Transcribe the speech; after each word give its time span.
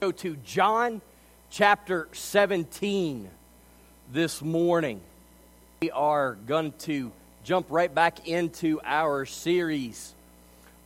Go 0.00 0.12
to 0.12 0.36
John 0.44 1.00
chapter 1.50 2.06
17 2.12 3.28
this 4.12 4.40
morning. 4.40 5.00
We 5.82 5.90
are 5.90 6.36
going 6.46 6.72
to 6.82 7.10
jump 7.42 7.66
right 7.68 7.92
back 7.92 8.28
into 8.28 8.80
our 8.84 9.26
series 9.26 10.14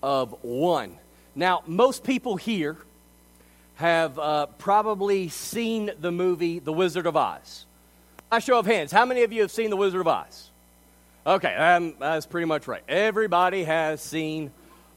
of 0.03 0.35
one. 0.43 0.97
Now, 1.35 1.63
most 1.67 2.05
people 2.05 2.37
here 2.37 2.79
have 3.75 4.19
uh, 4.19 4.47
probably 4.47 5.29
seen 5.29 5.91
the 6.01 6.11
movie 6.11 6.59
The 6.59 6.73
Wizard 6.73 7.05
of 7.05 7.15
Oz. 7.15 7.67
I 8.31 8.39
show 8.39 8.59
of 8.59 8.65
hands, 8.65 8.93
how 8.93 9.05
many 9.05 9.25
of 9.25 9.33
you 9.33 9.43
have 9.43 9.51
seen 9.51 9.69
The 9.69 9.77
Wizard 9.77 10.01
of 10.01 10.09
Oz? 10.09 10.49
Okay, 11.27 11.55
um, 11.55 11.97
that's 11.99 12.25
pretty 12.25 12.47
much 12.47 12.67
right. 12.67 12.83
Everybody 12.89 13.65
has 13.65 14.01
seen 14.01 14.53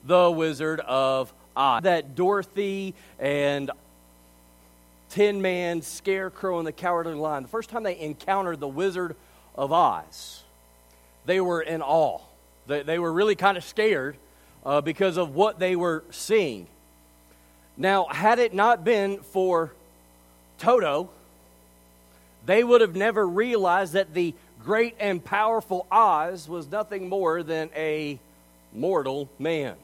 The 0.05 0.31
Wizard 0.31 0.79
of 0.79 1.33
Oz. 1.57 1.83
That 1.83 2.15
Dorothy 2.15 2.95
and 3.19 3.71
Tin 5.09 5.41
Man, 5.41 5.81
Scarecrow, 5.81 6.57
and 6.57 6.67
the 6.67 6.71
Cowardly 6.71 7.13
Lion, 7.13 7.43
the 7.43 7.49
first 7.49 7.69
time 7.69 7.83
they 7.83 7.99
encountered 7.99 8.59
the 8.59 8.67
Wizard 8.67 9.15
of 9.55 9.71
Oz, 9.71 10.43
they 11.25 11.39
were 11.39 11.61
in 11.61 11.81
awe. 11.81 12.19
They, 12.67 12.83
they 12.83 12.99
were 12.99 13.11
really 13.11 13.35
kind 13.35 13.57
of 13.57 13.63
scared 13.63 14.17
uh, 14.65 14.81
because 14.81 15.17
of 15.17 15.35
what 15.35 15.59
they 15.59 15.75
were 15.75 16.03
seeing. 16.11 16.67
Now, 17.77 18.05
had 18.05 18.39
it 18.39 18.53
not 18.53 18.83
been 18.83 19.19
for 19.19 19.73
Toto, 20.57 21.09
they 22.45 22.63
would 22.63 22.81
have 22.81 22.95
never 22.95 23.27
realized 23.27 23.93
that 23.93 24.13
the 24.13 24.33
great 24.63 24.95
and 24.99 25.23
powerful 25.23 25.85
Oz 25.91 26.47
was 26.47 26.71
nothing 26.71 27.09
more 27.09 27.43
than 27.43 27.69
a 27.75 28.19
mortal 28.73 29.29
man. 29.37 29.75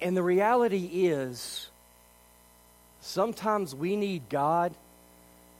And 0.00 0.16
the 0.16 0.22
reality 0.22 1.06
is, 1.08 1.68
sometimes 3.00 3.74
we 3.74 3.96
need 3.96 4.28
God 4.28 4.72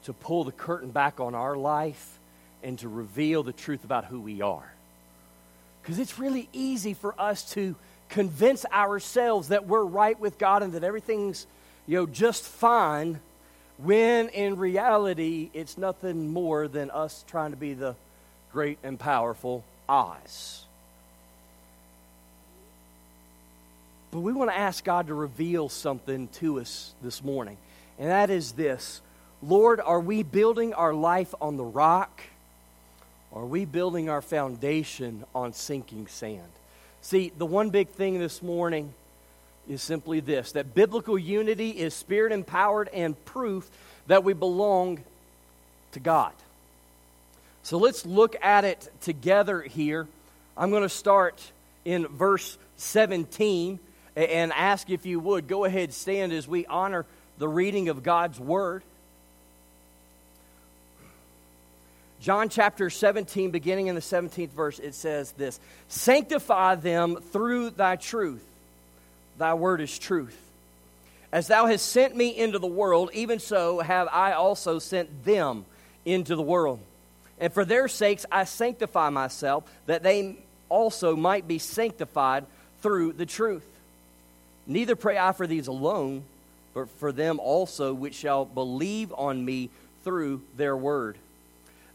to 0.04 0.12
pull 0.12 0.44
the 0.44 0.52
curtain 0.52 0.90
back 0.90 1.20
on 1.20 1.34
our 1.34 1.56
life 1.56 2.18
and 2.62 2.78
to 2.78 2.88
reveal 2.88 3.42
the 3.42 3.52
truth 3.52 3.84
about 3.84 4.06
who 4.06 4.20
we 4.20 4.40
are. 4.42 4.72
Because 5.82 5.98
it's 5.98 6.18
really 6.18 6.48
easy 6.52 6.94
for 6.94 7.14
us 7.18 7.52
to 7.52 7.74
convince 8.08 8.66
ourselves 8.66 9.48
that 9.48 9.66
we're 9.66 9.84
right 9.84 10.18
with 10.18 10.38
God 10.38 10.62
and 10.62 10.72
that 10.72 10.84
everything's 10.84 11.46
you 11.86 11.96
know 11.96 12.06
just 12.06 12.44
fine 12.44 13.20
when 13.78 14.28
in 14.28 14.56
reality 14.56 15.48
it's 15.54 15.78
nothing 15.78 16.28
more 16.28 16.68
than 16.68 16.90
us 16.90 17.24
trying 17.28 17.52
to 17.52 17.56
be 17.56 17.72
the 17.72 17.94
great 18.52 18.78
and 18.82 18.98
powerful 18.98 19.64
Oz. 19.88 20.64
But 24.10 24.20
we 24.20 24.32
want 24.32 24.50
to 24.50 24.56
ask 24.56 24.84
God 24.84 25.06
to 25.06 25.14
reveal 25.14 25.68
something 25.68 26.28
to 26.34 26.60
us 26.60 26.94
this 27.02 27.22
morning, 27.22 27.56
and 27.98 28.08
that 28.08 28.30
is 28.30 28.52
this 28.52 29.00
Lord, 29.42 29.80
are 29.80 30.00
we 30.00 30.22
building 30.22 30.74
our 30.74 30.92
life 30.92 31.34
on 31.40 31.56
the 31.56 31.64
rock? 31.64 32.22
Or 33.30 33.42
are 33.42 33.46
we 33.46 33.64
building 33.64 34.08
our 34.08 34.20
foundation 34.20 35.24
on 35.34 35.52
sinking 35.52 36.08
sand? 36.08 36.50
See, 37.00 37.32
the 37.38 37.46
one 37.46 37.70
big 37.70 37.88
thing 37.90 38.18
this 38.18 38.42
morning 38.42 38.92
is 39.68 39.82
simply 39.82 40.20
this 40.20 40.52
that 40.52 40.74
biblical 40.74 41.16
unity 41.16 41.70
is 41.70 41.94
spirit 41.94 42.32
empowered 42.32 42.88
and 42.88 43.22
proof 43.24 43.70
that 44.08 44.24
we 44.24 44.32
belong 44.32 45.00
to 45.92 46.00
God. 46.00 46.32
So 47.62 47.78
let's 47.78 48.04
look 48.04 48.36
at 48.42 48.64
it 48.64 48.90
together 49.00 49.62
here. 49.62 50.08
I'm 50.56 50.70
going 50.70 50.82
to 50.82 50.88
start 50.88 51.40
in 51.84 52.06
verse 52.08 52.58
17 52.76 53.78
and 54.16 54.52
ask 54.52 54.90
if 54.90 55.06
you 55.06 55.20
would 55.20 55.48
go 55.48 55.64
ahead 55.64 55.92
stand 55.92 56.32
as 56.32 56.48
we 56.48 56.66
honor 56.66 57.06
the 57.38 57.48
reading 57.48 57.88
of 57.88 58.02
God's 58.02 58.38
word. 58.38 58.82
John 62.20 62.50
chapter 62.50 62.90
17, 62.90 63.50
beginning 63.50 63.86
in 63.86 63.94
the 63.94 64.02
17th 64.02 64.50
verse, 64.50 64.78
it 64.78 64.94
says 64.94 65.32
this 65.32 65.58
Sanctify 65.88 66.74
them 66.74 67.16
through 67.16 67.70
thy 67.70 67.96
truth. 67.96 68.44
Thy 69.38 69.54
word 69.54 69.80
is 69.80 69.98
truth. 69.98 70.36
As 71.32 71.46
thou 71.46 71.66
hast 71.66 71.86
sent 71.86 72.14
me 72.14 72.36
into 72.36 72.58
the 72.58 72.66
world, 72.66 73.10
even 73.14 73.38
so 73.38 73.80
have 73.80 74.08
I 74.08 74.32
also 74.32 74.78
sent 74.78 75.24
them 75.24 75.64
into 76.04 76.36
the 76.36 76.42
world. 76.42 76.80
And 77.38 77.52
for 77.52 77.64
their 77.64 77.88
sakes 77.88 78.26
I 78.30 78.44
sanctify 78.44 79.08
myself, 79.08 79.64
that 79.86 80.02
they 80.02 80.36
also 80.68 81.16
might 81.16 81.48
be 81.48 81.58
sanctified 81.58 82.44
through 82.82 83.14
the 83.14 83.26
truth. 83.26 83.64
Neither 84.66 84.96
pray 84.96 85.18
I 85.18 85.32
for 85.32 85.46
these 85.46 85.66
alone, 85.66 86.24
but 86.74 86.88
for 86.98 87.12
them 87.12 87.40
also 87.40 87.92
which 87.92 88.14
shall 88.14 88.44
believe 88.44 89.12
on 89.16 89.44
me 89.44 89.70
through 90.04 90.42
their 90.56 90.76
word 90.76 91.16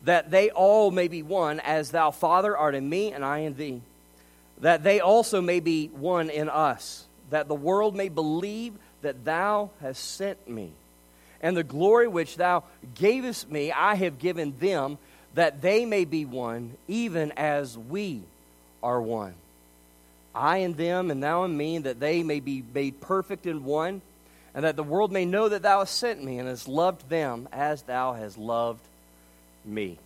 that 0.05 0.31
they 0.31 0.51
all 0.51 0.91
may 0.91 1.07
be 1.07 1.23
one, 1.23 1.59
as 1.59 1.91
thou, 1.91 2.11
Father, 2.11 2.55
art 2.55 2.75
in 2.75 2.87
me 2.87 3.11
and 3.11 3.25
I 3.25 3.39
in 3.39 3.55
thee, 3.55 3.81
that 4.61 4.83
they 4.83 4.99
also 4.99 5.41
may 5.41 5.59
be 5.59 5.87
one 5.87 6.29
in 6.29 6.47
us, 6.47 7.05
that 7.31 7.47
the 7.47 7.55
world 7.55 7.95
may 7.95 8.09
believe 8.09 8.73
that 9.01 9.25
thou 9.25 9.71
hast 9.81 10.15
sent 10.15 10.47
me. 10.47 10.71
And 11.41 11.57
the 11.57 11.63
glory 11.63 12.07
which 12.07 12.37
thou 12.37 12.63
gavest 12.95 13.51
me, 13.51 13.71
I 13.71 13.95
have 13.95 14.19
given 14.19 14.55
them, 14.59 14.97
that 15.33 15.61
they 15.61 15.85
may 15.85 16.05
be 16.05 16.23
one, 16.23 16.77
even 16.87 17.31
as 17.33 17.77
we 17.77 18.21
are 18.81 19.01
one. 19.01 19.33
I 20.35 20.57
and 20.57 20.75
them, 20.75 21.11
and 21.11 21.23
thou 21.23 21.43
and 21.43 21.57
me, 21.57 21.79
that 21.79 21.99
they 21.99 22.23
may 22.23 22.39
be 22.39 22.63
made 22.73 23.01
perfect 23.01 23.45
in 23.45 23.63
one, 23.63 24.01
and 24.53 24.65
that 24.65 24.75
the 24.75 24.83
world 24.83 25.11
may 25.11 25.25
know 25.25 25.49
that 25.49 25.61
thou 25.61 25.79
hast 25.79 25.97
sent 25.97 26.23
me 26.23 26.37
and 26.37 26.47
hast 26.47 26.67
loved 26.67 27.09
them 27.09 27.47
as 27.51 27.81
thou 27.83 28.13
hast 28.13 28.37
loved 28.37 28.81
me. 29.63 29.97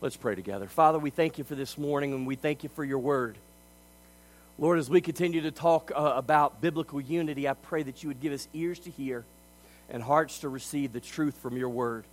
Let's 0.00 0.16
pray 0.16 0.34
together. 0.34 0.66
Father, 0.66 0.98
we 0.98 1.10
thank 1.10 1.36
you 1.36 1.44
for 1.44 1.54
this 1.54 1.76
morning 1.76 2.14
and 2.14 2.26
we 2.26 2.34
thank 2.34 2.62
you 2.62 2.70
for 2.70 2.82
your 2.82 2.98
word. 2.98 3.36
Lord, 4.58 4.78
as 4.78 4.90
we 4.90 5.00
continue 5.00 5.42
to 5.42 5.50
talk 5.50 5.92
uh, 5.94 6.14
about 6.16 6.60
biblical 6.60 7.00
unity, 7.00 7.48
I 7.48 7.54
pray 7.54 7.82
that 7.82 8.02
you 8.02 8.08
would 8.08 8.20
give 8.20 8.32
us 8.32 8.48
ears 8.54 8.78
to 8.80 8.90
hear 8.90 9.24
and 9.90 10.02
hearts 10.02 10.40
to 10.40 10.48
receive 10.48 10.92
the 10.92 11.00
truth 11.00 11.36
from 11.38 11.56
your 11.56 11.68
word. 11.68 12.04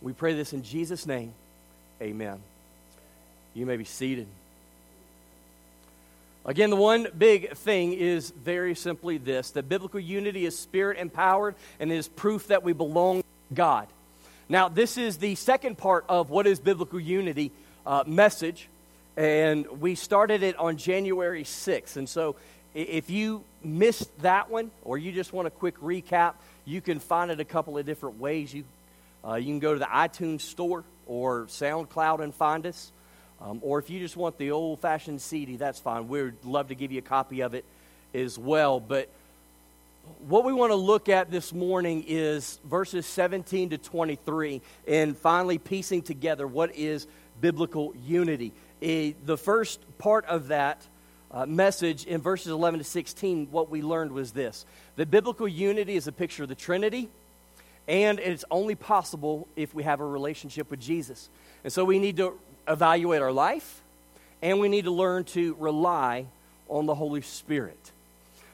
We 0.00 0.12
pray 0.12 0.34
this 0.34 0.52
in 0.52 0.62
Jesus' 0.62 1.06
name. 1.06 1.32
Amen. 2.00 2.40
You 3.54 3.66
may 3.66 3.76
be 3.76 3.84
seated. 3.84 4.26
Again, 6.48 6.70
the 6.70 6.76
one 6.76 7.08
big 7.18 7.52
thing 7.56 7.92
is 7.92 8.30
very 8.30 8.74
simply 8.74 9.18
this 9.18 9.50
that 9.50 9.68
biblical 9.68 10.00
unity 10.00 10.46
is 10.46 10.58
spirit 10.58 10.96
empowered 10.96 11.54
and 11.78 11.92
is 11.92 12.08
proof 12.08 12.46
that 12.46 12.62
we 12.62 12.72
belong 12.72 13.20
to 13.20 13.26
God. 13.54 13.86
Now, 14.48 14.70
this 14.70 14.96
is 14.96 15.18
the 15.18 15.34
second 15.34 15.76
part 15.76 16.06
of 16.08 16.30
what 16.30 16.46
is 16.46 16.58
biblical 16.58 16.98
unity 16.98 17.52
uh, 17.84 18.04
message, 18.06 18.66
and 19.14 19.66
we 19.78 19.94
started 19.94 20.42
it 20.42 20.56
on 20.56 20.78
January 20.78 21.44
6th. 21.44 21.98
And 21.98 22.08
so, 22.08 22.34
if 22.74 23.10
you 23.10 23.44
missed 23.62 24.08
that 24.22 24.48
one, 24.48 24.70
or 24.84 24.96
you 24.96 25.12
just 25.12 25.34
want 25.34 25.48
a 25.48 25.50
quick 25.50 25.78
recap, 25.80 26.32
you 26.64 26.80
can 26.80 26.98
find 26.98 27.30
it 27.30 27.40
a 27.40 27.44
couple 27.44 27.76
of 27.76 27.84
different 27.84 28.18
ways. 28.18 28.54
You, 28.54 28.64
uh, 29.22 29.34
you 29.34 29.48
can 29.48 29.58
go 29.58 29.74
to 29.74 29.78
the 29.78 29.84
iTunes 29.84 30.40
store 30.40 30.84
or 31.06 31.44
SoundCloud 31.48 32.20
and 32.20 32.34
find 32.34 32.64
us. 32.64 32.90
Um, 33.40 33.60
or 33.62 33.78
if 33.78 33.88
you 33.88 34.00
just 34.00 34.16
want 34.16 34.36
the 34.38 34.50
old 34.50 34.80
fashioned 34.80 35.20
CD, 35.20 35.56
that's 35.56 35.78
fine. 35.78 36.08
We'd 36.08 36.44
love 36.44 36.68
to 36.68 36.74
give 36.74 36.90
you 36.90 36.98
a 36.98 37.02
copy 37.02 37.40
of 37.40 37.54
it 37.54 37.64
as 38.12 38.38
well. 38.38 38.80
But 38.80 39.08
what 40.26 40.44
we 40.44 40.52
want 40.52 40.70
to 40.70 40.76
look 40.76 41.08
at 41.08 41.30
this 41.30 41.52
morning 41.52 42.04
is 42.06 42.58
verses 42.64 43.06
17 43.06 43.70
to 43.70 43.78
23 43.78 44.60
and 44.86 45.16
finally 45.16 45.58
piecing 45.58 46.02
together 46.02 46.46
what 46.46 46.74
is 46.74 47.06
biblical 47.40 47.94
unity. 48.04 48.52
A, 48.82 49.12
the 49.24 49.36
first 49.36 49.80
part 49.98 50.24
of 50.26 50.48
that 50.48 50.86
uh, 51.30 51.46
message 51.46 52.06
in 52.06 52.20
verses 52.20 52.48
11 52.52 52.78
to 52.78 52.84
16, 52.84 53.48
what 53.50 53.70
we 53.70 53.82
learned 53.82 54.12
was 54.12 54.32
this 54.32 54.64
that 54.96 55.10
biblical 55.10 55.46
unity 55.46 55.94
is 55.94 56.06
a 56.06 56.12
picture 56.12 56.42
of 56.42 56.48
the 56.48 56.54
Trinity, 56.54 57.08
and 57.86 58.18
it's 58.18 58.44
only 58.50 58.74
possible 58.74 59.46
if 59.54 59.74
we 59.74 59.84
have 59.84 60.00
a 60.00 60.06
relationship 60.06 60.70
with 60.70 60.80
Jesus. 60.80 61.28
And 61.64 61.72
so 61.72 61.84
we 61.84 61.98
need 61.98 62.16
to 62.16 62.38
evaluate 62.68 63.22
our 63.22 63.32
life, 63.32 63.80
and 64.42 64.60
we 64.60 64.68
need 64.68 64.84
to 64.84 64.90
learn 64.90 65.24
to 65.24 65.56
rely 65.58 66.26
on 66.68 66.86
the 66.86 66.94
Holy 66.94 67.22
Spirit. 67.22 67.78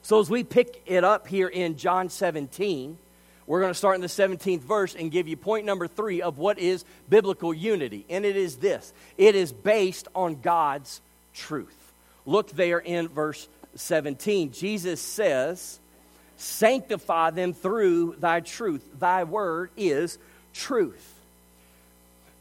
So, 0.02 0.20
as 0.20 0.28
we 0.28 0.44
pick 0.44 0.82
it 0.87 1.05
up 1.05 1.26
here 1.26 1.49
in 1.49 1.76
John 1.76 2.08
17, 2.11 2.99
we're 3.46 3.61
going 3.61 3.72
to 3.72 3.78
start 3.78 3.96
in 3.96 4.00
the 4.00 4.06
17th 4.06 4.61
verse 4.61 4.94
and 4.94 5.11
give 5.11 5.28
you 5.28 5.37
point 5.37 5.66
number 5.66 5.87
three 5.87 6.22
of 6.22 6.38
what 6.38 6.58
is 6.58 6.84
biblical 7.08 7.52
unity. 7.52 8.05
And 8.08 8.25
it 8.25 8.37
is 8.37 8.56
this 8.56 8.93
it 9.19 9.34
is 9.34 9.52
based 9.52 10.08
on 10.14 10.40
God's 10.40 11.00
truth. 11.34 11.93
Look 12.26 12.50
there 12.50 12.78
in 12.78 13.08
verse 13.08 13.49
17. 13.76 14.52
Jesus 14.52 15.00
says, 15.00 15.78
Sanctify 16.37 17.31
them 17.31 17.52
through 17.52 18.16
thy 18.19 18.40
truth. 18.40 18.84
Thy 18.99 19.25
word 19.25 19.70
is 19.76 20.19
truth. 20.52 21.14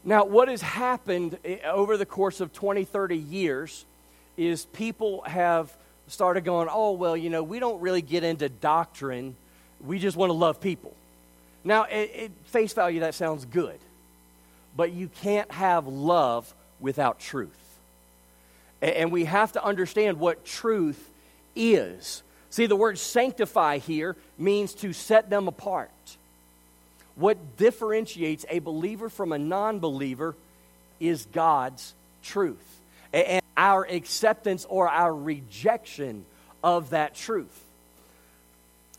Now, 0.04 0.24
what 0.24 0.48
has 0.48 0.60
happened 0.60 1.38
eh, 1.44 1.58
over 1.64 1.96
the 1.96 2.06
course 2.06 2.40
of 2.40 2.52
20, 2.52 2.84
30 2.84 3.16
years 3.16 3.84
is 4.36 4.66
people 4.66 5.22
have 5.22 5.72
started 6.08 6.44
going, 6.44 6.68
oh, 6.70 6.92
well, 6.92 7.16
you 7.16 7.30
know, 7.30 7.42
we 7.42 7.58
don't 7.58 7.80
really 7.80 8.02
get 8.02 8.22
into 8.22 8.48
doctrine. 8.48 9.34
We 9.84 9.98
just 9.98 10.16
want 10.16 10.28
to 10.28 10.34
love 10.34 10.60
people. 10.60 10.92
Now, 11.64 11.84
at, 11.84 12.30
face 12.46 12.74
value, 12.74 13.00
that 13.00 13.14
sounds 13.14 13.46
good. 13.46 13.78
But 14.76 14.92
you 14.92 15.08
can't 15.22 15.50
have 15.50 15.86
love 15.86 16.52
without 16.80 17.18
truth. 17.18 17.50
And 18.82 19.10
we 19.10 19.24
have 19.24 19.52
to 19.52 19.64
understand 19.64 20.20
what 20.20 20.44
truth 20.44 21.10
is. 21.56 22.22
See, 22.50 22.66
the 22.66 22.76
word 22.76 22.98
sanctify 22.98 23.78
here 23.78 24.16
means 24.36 24.74
to 24.74 24.92
set 24.92 25.30
them 25.30 25.48
apart. 25.48 25.90
What 27.16 27.56
differentiates 27.56 28.44
a 28.48 28.58
believer 28.58 29.08
from 29.08 29.32
a 29.32 29.38
non 29.38 29.78
believer 29.78 30.34
is 31.00 31.26
God's 31.32 31.94
truth 32.22 32.80
and 33.12 33.42
our 33.56 33.84
acceptance 33.84 34.66
or 34.68 34.88
our 34.88 35.14
rejection 35.14 36.24
of 36.62 36.90
that 36.90 37.14
truth. 37.14 37.60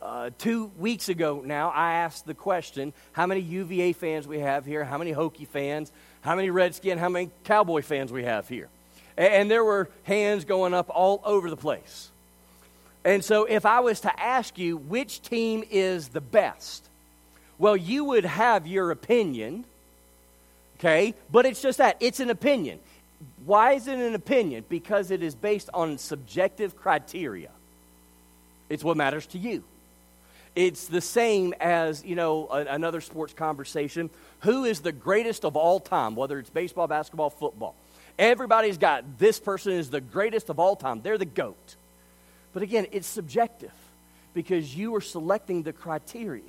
Uh, 0.02 0.30
two 0.38 0.72
weeks 0.78 1.10
ago 1.10 1.42
now, 1.44 1.70
I 1.70 1.94
asked 1.94 2.26
the 2.26 2.34
question 2.34 2.94
how 3.12 3.26
many 3.26 3.42
UVA 3.42 3.94
fans 3.94 4.28
we 4.28 4.40
have 4.40 4.66
here, 4.66 4.84
how 4.84 4.98
many 4.98 5.14
Hokie 5.14 5.48
fans, 5.48 5.92
how 6.22 6.36
many 6.36 6.50
Redskin, 6.50 6.98
how 6.98 7.10
many 7.10 7.32
Cowboy 7.44 7.82
fans 7.82 8.12
we 8.12 8.24
have 8.24 8.48
here. 8.48 8.70
And, 9.18 9.34
and 9.34 9.52
there 9.52 9.64
were 9.64 9.90
hands 10.04 10.46
going 10.46 10.74
up 10.74 10.90
all 10.90 11.22
over 11.26 11.50
the 11.50 11.58
place. 11.58 12.10
And 13.04 13.24
so, 13.24 13.46
if 13.46 13.66
I 13.66 13.82
was 13.82 14.02
to 14.02 14.20
ask 14.20 14.58
you 14.58 14.78
which 14.78 15.22
team 15.22 15.64
is 15.70 16.10
the 16.10 16.22
best, 16.22 16.88
well, 17.58 17.78
you 17.78 18.04
would 18.06 18.26
have 18.26 18.68
your 18.68 18.92
opinion, 18.92 19.66
okay? 20.80 21.14
But 21.32 21.46
it's 21.46 21.62
just 21.62 21.78
that 21.78 21.98
it's 22.00 22.20
an 22.20 22.30
opinion. 22.30 22.80
Why 23.46 23.74
is 23.74 23.88
it 23.88 23.98
an 23.98 24.16
opinion? 24.16 24.66
Because 24.68 25.12
it 25.12 25.24
is 25.24 25.36
based 25.36 25.70
on 25.74 25.98
subjective 25.98 26.76
criteria. 26.76 27.50
It's 28.70 28.84
what 28.84 28.98
matters 28.98 29.26
to 29.28 29.38
you. 29.38 29.64
It's 30.56 30.88
the 30.88 31.02
same 31.02 31.54
as, 31.60 32.04
you 32.04 32.16
know, 32.16 32.48
a, 32.50 32.62
another 32.74 33.02
sports 33.02 33.34
conversation. 33.34 34.10
Who 34.42 34.66
is 34.66 34.80
the 34.82 34.92
greatest 34.92 35.44
of 35.46 35.56
all 35.56 35.80
time, 35.80 36.16
whether 36.16 36.40
it's 36.40 36.50
baseball, 36.50 36.88
basketball, 36.88 37.30
football? 37.30 37.76
Everybody's 38.18 38.78
got 38.78 39.20
this 39.20 39.40
person 39.40 39.74
is 39.74 39.90
the 39.90 40.02
greatest 40.02 40.50
of 40.50 40.60
all 40.60 40.76
time. 40.76 41.02
They're 41.02 41.18
the 41.18 41.26
GOAT. 41.26 41.76
But 42.54 42.64
again, 42.64 42.88
it's 42.92 43.08
subjective 43.08 43.74
because 44.34 44.76
you 44.76 44.96
are 44.96 45.02
selecting 45.02 45.64
the 45.64 45.74
criteria. 45.74 46.42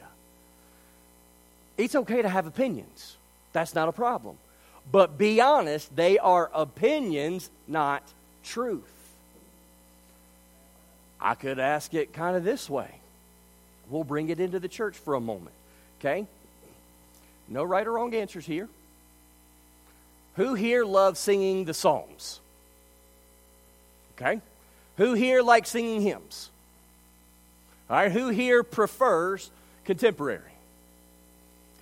It's 1.76 1.94
okay 1.94 2.22
to 2.22 2.28
have 2.28 2.46
opinions, 2.46 3.16
that's 3.52 3.74
not 3.74 3.88
a 3.88 3.92
problem. 3.92 4.36
But 4.90 5.18
be 5.18 5.40
honest, 5.40 5.94
they 5.94 6.18
are 6.18 6.50
opinions, 6.54 7.50
not 7.66 8.02
truth. 8.44 8.84
I 11.20 11.34
could 11.34 11.58
ask 11.58 11.92
it 11.92 12.12
kind 12.12 12.36
of 12.36 12.44
this 12.44 12.70
way. 12.70 12.88
We'll 13.90 14.04
bring 14.04 14.28
it 14.28 14.38
into 14.38 14.60
the 14.60 14.68
church 14.68 14.96
for 14.96 15.14
a 15.14 15.20
moment. 15.20 15.54
Okay? 16.00 16.26
No 17.48 17.64
right 17.64 17.86
or 17.86 17.92
wrong 17.92 18.14
answers 18.14 18.46
here. 18.46 18.68
Who 20.36 20.54
here 20.54 20.84
loves 20.84 21.18
singing 21.18 21.64
the 21.64 21.74
Psalms? 21.74 22.40
Okay? 24.16 24.40
Who 24.98 25.14
here 25.14 25.42
likes 25.42 25.70
singing 25.70 26.02
hymns? 26.02 26.50
All 27.88 27.96
right, 27.96 28.12
who 28.12 28.28
here 28.28 28.62
prefers 28.62 29.50
contemporary? 29.84 30.42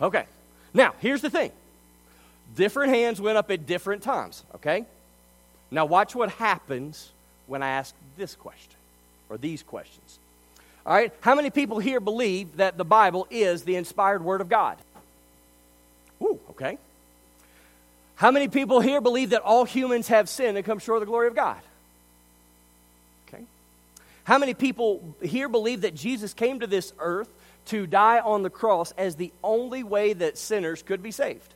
Okay. 0.04 0.26
Now, 0.74 0.92
here's 1.00 1.22
the 1.22 1.30
thing 1.30 1.50
different 2.54 2.92
hands 2.92 3.20
went 3.20 3.38
up 3.38 3.50
at 3.50 3.66
different 3.66 4.02
times, 4.02 4.44
okay? 4.56 4.84
Now, 5.70 5.86
watch 5.86 6.14
what 6.14 6.30
happens 6.32 7.10
when 7.46 7.62
I 7.62 7.70
ask 7.70 7.94
this 8.18 8.36
question 8.36 8.74
or 9.30 9.38
these 9.38 9.62
questions. 9.62 10.18
All 10.84 10.94
right, 10.94 11.10
how 11.20 11.34
many 11.34 11.48
people 11.48 11.78
here 11.78 12.00
believe 12.00 12.58
that 12.58 12.76
the 12.76 12.84
Bible 12.84 13.26
is 13.30 13.62
the 13.64 13.76
inspired 13.76 14.22
Word 14.22 14.42
of 14.42 14.50
God? 14.50 14.76
Ooh, 16.22 16.38
okay. 16.50 16.76
How 18.16 18.30
many 18.30 18.48
people 18.48 18.80
here 18.80 19.00
believe 19.00 19.30
that 19.30 19.40
all 19.40 19.64
humans 19.64 20.08
have 20.08 20.28
sinned 20.28 20.58
and 20.58 20.66
come 20.66 20.78
short 20.78 20.98
of 20.98 21.00
the 21.00 21.10
glory 21.10 21.28
of 21.28 21.34
God? 21.34 21.60
Okay. 23.26 23.42
How 24.24 24.36
many 24.36 24.52
people 24.52 25.16
here 25.22 25.48
believe 25.48 25.80
that 25.80 25.94
Jesus 25.94 26.34
came 26.34 26.60
to 26.60 26.66
this 26.66 26.92
earth 26.98 27.30
to 27.66 27.86
die 27.86 28.20
on 28.20 28.42
the 28.42 28.50
cross 28.50 28.92
as 28.92 29.16
the 29.16 29.32
only 29.42 29.82
way 29.82 30.12
that 30.12 30.38
sinners 30.38 30.82
could 30.82 31.02
be 31.02 31.10
saved? 31.10 31.54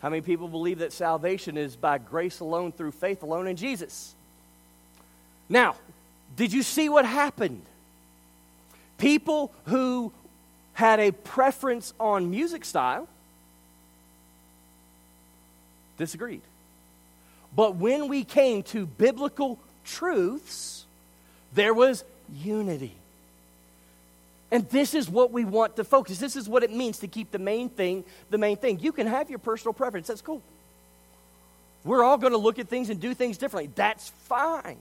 How 0.00 0.08
many 0.08 0.22
people 0.22 0.48
believe 0.48 0.78
that 0.78 0.92
salvation 0.92 1.56
is 1.58 1.76
by 1.76 1.98
grace 1.98 2.40
alone, 2.40 2.72
through 2.72 2.92
faith 2.92 3.22
alone 3.22 3.46
in 3.46 3.56
Jesus? 3.56 4.14
Now, 5.48 5.76
did 6.36 6.52
you 6.52 6.62
see 6.62 6.88
what 6.88 7.04
happened? 7.04 7.62
People 8.96 9.52
who 9.66 10.12
had 10.72 11.00
a 11.00 11.10
preference 11.10 11.92
on 12.00 12.30
music 12.30 12.64
style 12.64 13.08
disagreed. 15.98 16.40
But 17.54 17.76
when 17.76 18.08
we 18.08 18.24
came 18.24 18.62
to 18.64 18.86
biblical 18.86 19.58
truths, 19.84 20.86
there 21.52 21.74
was 21.74 22.04
unity. 22.32 22.94
And 24.52 24.68
this 24.70 24.94
is 24.94 25.08
what 25.08 25.30
we 25.30 25.44
want 25.44 25.76
to 25.76 25.84
focus. 25.84 26.18
This 26.18 26.34
is 26.34 26.48
what 26.48 26.62
it 26.62 26.72
means 26.72 26.98
to 26.98 27.08
keep 27.08 27.30
the 27.30 27.38
main 27.38 27.68
thing 27.68 28.04
the 28.30 28.38
main 28.38 28.56
thing. 28.56 28.80
You 28.80 28.92
can 28.92 29.06
have 29.06 29.30
your 29.30 29.38
personal 29.38 29.72
preference. 29.72 30.08
That's 30.08 30.22
cool. 30.22 30.42
We're 31.84 32.02
all 32.02 32.18
going 32.18 32.32
to 32.32 32.38
look 32.38 32.58
at 32.58 32.68
things 32.68 32.90
and 32.90 33.00
do 33.00 33.14
things 33.14 33.38
differently. 33.38 33.72
That's 33.74 34.10
fine. 34.28 34.76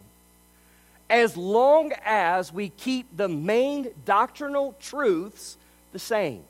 As 1.09 1.37
long 1.37 1.93
as 2.03 2.51
we 2.51 2.69
keep 2.69 3.05
the 3.15 3.29
main 3.29 3.89
doctrinal 4.05 4.75
truths 4.81 5.57
the 5.91 5.99
same. 5.99 6.43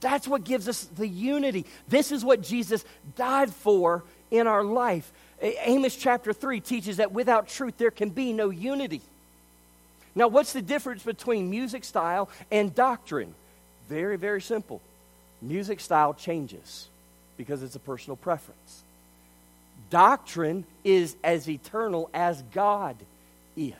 That's 0.00 0.28
what 0.28 0.44
gives 0.44 0.68
us 0.68 0.84
the 0.84 1.08
unity. 1.08 1.66
This 1.88 2.12
is 2.12 2.24
what 2.24 2.42
Jesus 2.42 2.84
died 3.16 3.50
for 3.50 4.02
in 4.30 4.46
our 4.46 4.62
life. 4.62 5.10
Amos 5.40 5.96
chapter 5.96 6.32
3 6.32 6.60
teaches 6.60 6.98
that 6.98 7.12
without 7.12 7.48
truth 7.48 7.76
there 7.76 7.90
can 7.90 8.10
be 8.10 8.32
no 8.32 8.50
unity. 8.50 9.00
Now, 10.14 10.28
what's 10.28 10.52
the 10.52 10.62
difference 10.62 11.02
between 11.02 11.50
music 11.50 11.84
style 11.84 12.28
and 12.50 12.74
doctrine? 12.74 13.34
Very, 13.88 14.16
very 14.16 14.40
simple. 14.40 14.80
Music 15.42 15.80
style 15.80 16.14
changes 16.14 16.88
because 17.36 17.62
it's 17.62 17.76
a 17.76 17.80
personal 17.80 18.16
preference. 18.16 18.82
Doctrine 19.90 20.64
is 20.84 21.16
as 21.22 21.48
eternal 21.48 22.08
as 22.14 22.42
God 22.52 22.96
is. 23.56 23.74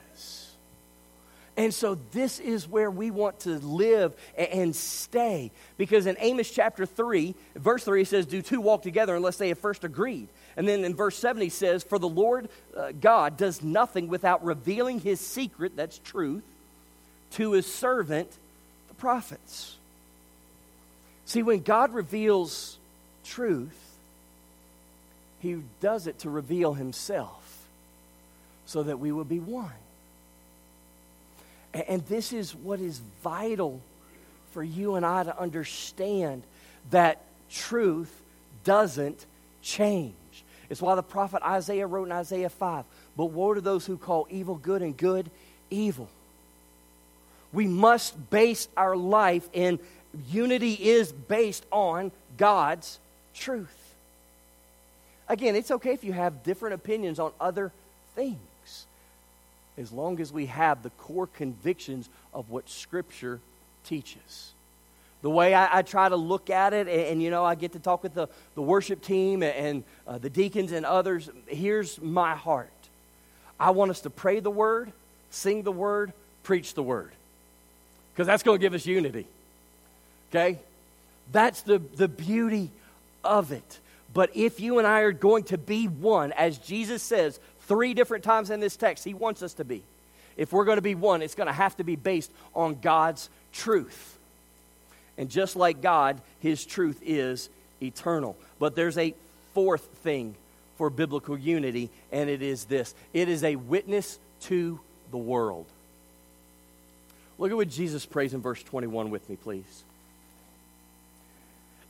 And 1.57 1.73
so, 1.73 1.97
this 2.11 2.41
is 2.41 2.69
where 2.69 2.91
we 2.91 3.13
want 3.13 3.41
to 3.41 3.59
live 3.61 4.13
and 4.37 4.75
stay. 4.75 5.53
Because 5.79 6.07
in 6.07 6.17
Amos 6.19 6.51
chapter 6.51 6.85
3, 6.85 7.35
verse 7.55 7.85
3 7.85 8.05
says, 8.05 8.27
Do 8.27 8.43
two 8.43 8.61
walk 8.61 8.83
together 8.83 9.15
unless 9.15 9.37
they 9.37 9.49
have 9.49 9.59
first 9.59 9.85
agreed? 9.85 10.29
And 10.57 10.69
then 10.69 10.85
in 10.85 10.95
verse 10.95 11.19
7, 11.19 11.43
he 11.43 11.49
says, 11.49 11.83
For 11.83 11.99
the 11.99 12.09
Lord 12.09 12.49
uh, 12.77 12.93
God 12.93 13.37
does 13.37 13.63
nothing 13.63 14.09
without 14.09 14.45
revealing 14.45 15.01
his 15.01 15.21
secret, 15.21 15.77
that's 15.77 15.99
truth, 15.99 16.45
to 17.33 17.53
his 17.53 17.73
servant, 17.73 18.31
the 18.89 18.95
prophets. 18.95 19.77
See, 21.27 21.43
when 21.43 21.61
God 21.61 21.93
reveals 21.93 22.79
truth, 23.25 23.79
he 25.41 25.63
does 25.81 26.07
it 26.07 26.21
to 26.21 26.31
reveal 26.31 26.75
himself 26.75 27.43
so 28.67 28.83
that 28.83 28.99
we 28.99 29.13
will 29.13 29.25
be 29.25 29.41
one. 29.41 29.71
And 31.73 32.07
this 32.07 32.33
is 32.33 32.55
what 32.55 32.81
is 32.81 33.01
vital 33.23 33.81
for 34.53 34.63
you 34.63 34.95
and 34.95 35.05
I 35.05 35.25
to 35.25 35.39
understand 35.39 36.45
that 36.91 37.21
truth 37.51 38.13
doesn't 38.63 39.27
change. 39.61 40.15
It's 40.75 40.83
why 40.83 40.97
the 40.97 41.05
prophet 41.05 41.41
Isaiah 41.45 41.87
wrote 41.87 42.07
in 42.07 42.11
Isaiah 42.11 42.49
5 42.49 42.85
But 43.17 43.27
woe 43.27 43.55
to 43.55 43.61
those 43.61 43.87
who 43.87 43.97
call 43.97 44.27
evil 44.29 44.57
good 44.57 44.83
and 44.83 44.97
good 44.97 45.31
evil. 45.71 46.09
We 47.53 47.69
must 47.69 48.29
base 48.29 48.67
our 48.77 48.97
life 48.97 49.49
in 49.53 49.79
unity 50.33 50.73
is 50.73 51.13
based 51.13 51.65
on 51.71 52.11
God's 52.37 52.99
truth. 53.37 53.95
Again, 55.29 55.55
it's 55.55 55.71
okay 55.71 55.93
if 55.93 56.03
you 56.03 56.13
have 56.13 56.43
different 56.43 56.75
opinions 56.75 57.21
on 57.21 57.31
other 57.41 57.71
things 58.17 58.87
as 59.79 59.93
long 59.93 60.19
as 60.19 60.33
we 60.33 60.47
have 60.47 60.83
the 60.83 60.91
core 60.91 61.29
convictions 61.29 62.09
of 62.33 62.51
what 62.51 62.69
Scripture 62.69 63.39
teaches 63.85 64.55
the 65.25 65.31
way 65.31 65.55
I, 65.55 65.79
I, 65.79 65.83
try 65.83 66.07
to 66.07 66.17
look 66.17 66.51
at 66.51 66.75
it, 66.75 66.87
and, 66.87 67.01
and, 67.01 67.23
you 67.23 67.31
know, 67.31 67.45
I 67.45 67.55
get 67.55 67.73
to 67.73 67.79
talk 67.79 68.03
with 68.03 68.13
the, 68.13 68.29
the 68.55 68.61
worship 68.61 69.01
team 69.01 69.43
and, 69.43 69.57
and 69.57 69.85
uh, 70.07 70.19
the 70.19 70.29
deacons 70.29 70.71
and 70.71 70.85
others. 70.85 71.31
Here's 71.47 71.99
my 72.01 72.35
heart 72.35 72.69
I 73.59 73.71
want 73.71 73.91
us 73.91 74.03
to 74.03 74.11
pray 74.11 74.41
the 74.41 74.51
word, 74.51 74.93
sing 75.31 75.63
the 75.63 75.73
word, 75.73 76.13
preach 76.43 76.75
the 76.75 76.83
word, 76.83 77.11
because 78.13 78.27
that's 78.27 78.43
going 78.43 78.59
to 78.59 78.63
give 78.63 78.75
us 78.75 78.85
unity. 78.85 79.27
Okay? 80.31 80.59
That's 81.33 81.63
the, 81.63 81.79
the 81.79 82.07
beauty 82.09 82.71
of 83.25 83.51
it. 83.51 83.79
But 84.13 84.31
if 84.37 84.61
you 84.61 84.79
and 84.79 84.87
I 84.87 85.01
are 85.01 85.13
going 85.13 85.45
to 85.45 85.59
be 85.59 85.89
one, 85.89 86.33
as 86.33 86.59
Jesus 86.59 87.03
says, 87.03 87.41
Three 87.67 87.95
different 87.95 88.25
times 88.25 88.51
in 88.51 88.61
this 88.61 88.77
text, 88.77 89.05
he 89.05 89.15
wants 89.15 89.43
us 89.43 89.55
to 89.55 89.65
be. 89.65 89.83
If 90.37 90.53
we're 90.53 90.67
going 90.67 90.77
to 90.77 90.83
be 90.83 90.95
one, 90.95 91.23
it's 91.23 91.35
going 91.35 91.47
to 91.47 91.53
have 91.53 91.77
to 91.77 91.85
be 91.85 91.97
based 91.97 92.31
on 92.55 92.79
God's 92.81 93.31
truth. 93.53 94.19
And 95.17 95.31
just 95.31 95.57
like 95.57 95.81
God, 95.81 96.21
his 96.41 96.65
truth 96.65 97.01
is 97.05 97.49
eternal. 97.83 98.37
But 98.59 98.75
there's 98.75 98.99
a 98.99 99.15
fourth 99.53 99.85
thing 100.03 100.35
for 100.77 100.91
biblical 100.91 101.39
unity, 101.39 101.91
and 102.11 102.29
it 102.29 102.43
is 102.43 102.65
this 102.65 102.95
it 103.13 103.29
is 103.29 103.45
a 103.45 103.57
witness 103.57 104.19
to 104.43 104.81
the 105.11 105.19
world. 105.19 105.67
Look 107.39 107.51
at 107.51 107.57
what 107.57 107.69
Jesus 107.69 108.07
prays 108.07 108.35
in 108.35 108.41
verse 108.41 108.63
21 108.63 109.11
with 109.11 109.29
me, 109.29 109.37
please. 109.37 109.85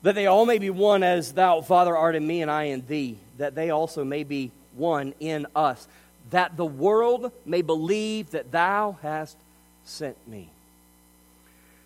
That 0.03 0.15
they 0.15 0.27
all 0.27 0.47
may 0.47 0.59
be 0.59 0.71
one 0.71 1.03
as 1.03 1.33
thou, 1.33 1.61
Father, 1.61 1.97
art 1.97 2.15
in 2.15 2.27
me 2.27 2.43
and 2.43 2.51
I 2.51 2.65
in 2.65 2.87
thee, 2.87 3.19
that 3.39 3.55
they 3.55 3.71
also 3.71 4.05
may 4.05 4.25
be 4.25 4.51
one 4.75 5.15
in 5.21 5.47
us, 5.55 5.87
that 6.31 6.57
the 6.57 6.65
world 6.65 7.33
may 7.45 7.63
believe 7.63 8.31
that 8.31 8.53
thou 8.53 8.99
hast 9.03 9.37
sent 9.85 10.17
me. 10.29 10.49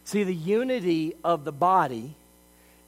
See, 0.09 0.25
the 0.25 0.35
unity 0.35 1.15
of 1.23 1.45
the 1.45 1.53
body 1.53 2.15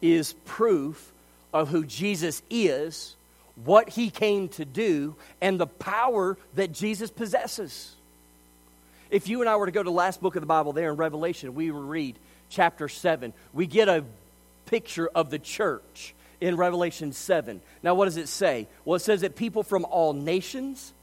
is 0.00 0.32
proof 0.46 1.12
of 1.52 1.68
who 1.68 1.84
Jesus 1.84 2.40
is, 2.48 3.14
what 3.62 3.90
he 3.90 4.08
came 4.08 4.48
to 4.48 4.64
do, 4.64 5.14
and 5.38 5.60
the 5.60 5.66
power 5.66 6.38
that 6.54 6.72
Jesus 6.72 7.10
possesses. 7.10 7.94
If 9.10 9.28
you 9.28 9.42
and 9.42 9.50
I 9.50 9.56
were 9.56 9.66
to 9.66 9.70
go 9.70 9.82
to 9.82 9.90
the 9.90 9.94
last 9.94 10.22
book 10.22 10.34
of 10.34 10.40
the 10.40 10.46
Bible 10.46 10.72
there 10.72 10.88
in 10.92 10.96
Revelation, 10.96 11.54
we 11.54 11.68
read 11.68 12.16
chapter 12.48 12.88
7. 12.88 13.34
We 13.52 13.66
get 13.66 13.90
a 13.90 14.02
picture 14.64 15.10
of 15.14 15.28
the 15.28 15.38
church 15.38 16.14
in 16.40 16.56
Revelation 16.56 17.12
7. 17.12 17.60
Now, 17.82 17.92
what 17.96 18.06
does 18.06 18.16
it 18.16 18.28
say? 18.28 18.66
Well, 18.86 18.96
it 18.96 19.00
says 19.00 19.20
that 19.20 19.36
people 19.36 19.62
from 19.62 19.84
all 19.84 20.14
nations, 20.14 20.94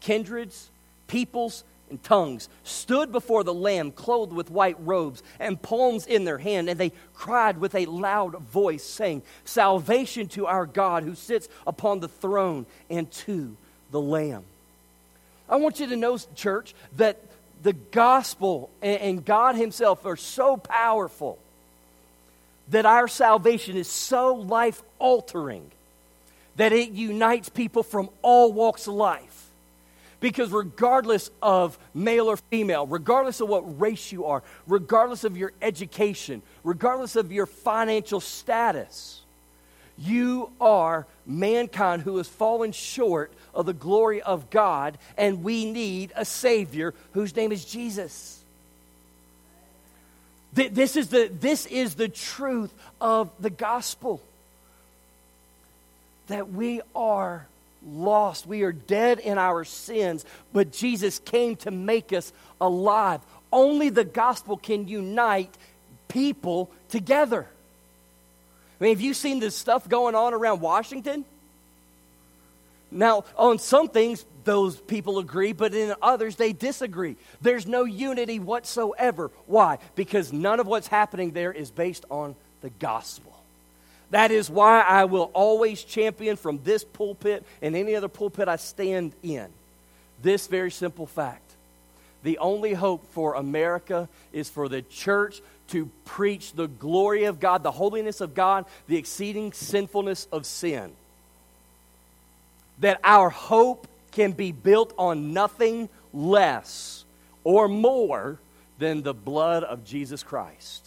kindreds, 0.00 0.70
peoples, 1.06 1.64
and 1.90 2.02
tongues 2.02 2.48
stood 2.64 3.12
before 3.12 3.44
the 3.44 3.54
Lamb, 3.54 3.92
clothed 3.92 4.32
with 4.32 4.50
white 4.50 4.76
robes 4.80 5.22
and 5.38 5.60
palms 5.60 6.06
in 6.06 6.24
their 6.24 6.38
hand, 6.38 6.68
and 6.68 6.78
they 6.78 6.92
cried 7.14 7.58
with 7.58 7.74
a 7.74 7.86
loud 7.86 8.38
voice, 8.40 8.84
saying, 8.84 9.22
Salvation 9.44 10.28
to 10.28 10.46
our 10.46 10.66
God 10.66 11.02
who 11.02 11.14
sits 11.14 11.48
upon 11.66 12.00
the 12.00 12.08
throne 12.08 12.66
and 12.90 13.10
to 13.12 13.56
the 13.90 14.00
Lamb. 14.00 14.44
I 15.48 15.56
want 15.56 15.78
you 15.78 15.86
to 15.88 15.96
know, 15.96 16.18
church, 16.34 16.74
that 16.96 17.20
the 17.62 17.72
gospel 17.72 18.70
and 18.82 19.24
God 19.24 19.56
Himself 19.56 20.04
are 20.04 20.16
so 20.16 20.56
powerful 20.56 21.38
that 22.68 22.84
our 22.84 23.06
salvation 23.06 23.76
is 23.76 23.88
so 23.88 24.34
life 24.34 24.82
altering 24.98 25.70
that 26.56 26.72
it 26.72 26.90
unites 26.90 27.48
people 27.48 27.82
from 27.82 28.08
all 28.22 28.52
walks 28.52 28.86
of 28.86 28.94
life. 28.94 29.25
Because 30.26 30.50
regardless 30.50 31.30
of 31.40 31.78
male 31.94 32.26
or 32.26 32.36
female, 32.36 32.84
regardless 32.84 33.40
of 33.40 33.48
what 33.48 33.80
race 33.80 34.10
you 34.10 34.24
are, 34.24 34.42
regardless 34.66 35.22
of 35.22 35.36
your 35.36 35.52
education, 35.62 36.42
regardless 36.64 37.14
of 37.14 37.30
your 37.30 37.46
financial 37.46 38.18
status, 38.18 39.20
you 39.96 40.50
are 40.60 41.06
mankind 41.26 42.02
who 42.02 42.16
has 42.16 42.26
fallen 42.26 42.72
short 42.72 43.32
of 43.54 43.66
the 43.66 43.72
glory 43.72 44.20
of 44.20 44.50
God, 44.50 44.98
and 45.16 45.44
we 45.44 45.70
need 45.70 46.12
a 46.16 46.24
Savior 46.24 46.92
whose 47.12 47.36
name 47.36 47.52
is 47.52 47.64
Jesus. 47.64 48.42
This 50.54 50.96
is 50.96 51.06
the, 51.06 51.30
this 51.32 51.66
is 51.66 51.94
the 51.94 52.08
truth 52.08 52.74
of 53.00 53.30
the 53.38 53.50
gospel 53.50 54.20
that 56.26 56.50
we 56.50 56.80
are 56.96 57.46
lost. 57.86 58.46
We 58.46 58.62
are 58.62 58.72
dead 58.72 59.18
in 59.18 59.38
our 59.38 59.64
sins, 59.64 60.24
but 60.52 60.72
Jesus 60.72 61.18
came 61.20 61.56
to 61.56 61.70
make 61.70 62.12
us 62.12 62.32
alive. 62.60 63.20
Only 63.52 63.88
the 63.88 64.04
gospel 64.04 64.56
can 64.56 64.88
unite 64.88 65.56
people 66.08 66.70
together. 66.88 67.46
I 68.80 68.84
mean, 68.84 68.92
have 68.94 69.00
you 69.00 69.14
seen 69.14 69.40
this 69.40 69.56
stuff 69.56 69.88
going 69.88 70.14
on 70.14 70.34
around 70.34 70.60
Washington? 70.60 71.24
Now, 72.90 73.24
on 73.36 73.58
some 73.58 73.88
things, 73.88 74.24
those 74.44 74.76
people 74.76 75.18
agree, 75.18 75.52
but 75.52 75.74
in 75.74 75.94
others, 76.00 76.36
they 76.36 76.52
disagree. 76.52 77.16
There's 77.40 77.66
no 77.66 77.84
unity 77.84 78.38
whatsoever. 78.38 79.30
Why? 79.46 79.78
Because 79.94 80.32
none 80.32 80.60
of 80.60 80.66
what's 80.66 80.86
happening 80.86 81.32
there 81.32 81.52
is 81.52 81.70
based 81.70 82.04
on 82.10 82.36
the 82.60 82.70
gospel. 82.70 83.35
That 84.10 84.30
is 84.30 84.48
why 84.48 84.82
I 84.82 85.04
will 85.06 85.30
always 85.34 85.82
champion 85.82 86.36
from 86.36 86.60
this 86.62 86.84
pulpit 86.84 87.44
and 87.60 87.74
any 87.74 87.94
other 87.94 88.08
pulpit 88.08 88.48
I 88.48 88.56
stand 88.56 89.12
in 89.22 89.48
this 90.22 90.46
very 90.46 90.70
simple 90.70 91.06
fact. 91.06 91.42
The 92.22 92.38
only 92.38 92.74
hope 92.74 93.06
for 93.12 93.34
America 93.34 94.08
is 94.32 94.48
for 94.48 94.68
the 94.68 94.82
church 94.82 95.40
to 95.68 95.90
preach 96.04 96.52
the 96.52 96.68
glory 96.68 97.24
of 97.24 97.40
God, 97.40 97.62
the 97.62 97.70
holiness 97.70 98.20
of 98.20 98.34
God, 98.34 98.64
the 98.88 98.96
exceeding 98.96 99.52
sinfulness 99.52 100.26
of 100.32 100.46
sin. 100.46 100.92
That 102.80 103.00
our 103.04 103.30
hope 103.30 103.86
can 104.12 104.32
be 104.32 104.52
built 104.52 104.92
on 104.98 105.32
nothing 105.32 105.88
less 106.12 107.04
or 107.44 107.68
more 107.68 108.38
than 108.78 109.02
the 109.02 109.14
blood 109.14 109.64
of 109.64 109.84
Jesus 109.84 110.22
Christ. 110.22 110.85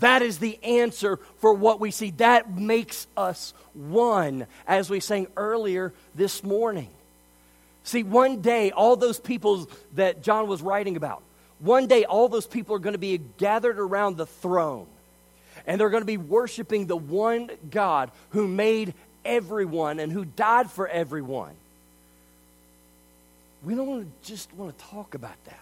That 0.00 0.22
is 0.22 0.38
the 0.38 0.62
answer 0.62 1.18
for 1.38 1.54
what 1.54 1.80
we 1.80 1.90
see. 1.90 2.10
That 2.12 2.56
makes 2.56 3.06
us 3.16 3.52
one, 3.74 4.46
as 4.66 4.88
we 4.88 5.00
sang 5.00 5.26
earlier 5.36 5.92
this 6.14 6.42
morning. 6.44 6.88
See, 7.84 8.02
one 8.02 8.40
day, 8.40 8.70
all 8.70 8.96
those 8.96 9.18
people 9.18 9.68
that 9.94 10.22
John 10.22 10.46
was 10.46 10.62
writing 10.62 10.96
about, 10.96 11.22
one 11.58 11.86
day, 11.86 12.04
all 12.04 12.28
those 12.28 12.46
people 12.46 12.76
are 12.76 12.80
going 12.80 12.94
to 12.94 12.98
be 12.98 13.18
gathered 13.38 13.78
around 13.78 14.16
the 14.16 14.26
throne. 14.26 14.86
And 15.66 15.80
they're 15.80 15.90
going 15.90 16.02
to 16.02 16.06
be 16.06 16.16
worshiping 16.16 16.86
the 16.86 16.96
one 16.96 17.50
God 17.70 18.10
who 18.30 18.46
made 18.46 18.94
everyone 19.24 19.98
and 19.98 20.12
who 20.12 20.24
died 20.24 20.70
for 20.70 20.86
everyone. 20.86 21.52
We 23.64 23.74
don't 23.74 23.86
want 23.86 24.22
to 24.22 24.30
just 24.30 24.52
want 24.54 24.78
to 24.78 24.84
talk 24.84 25.14
about 25.14 25.42
that. 25.46 25.60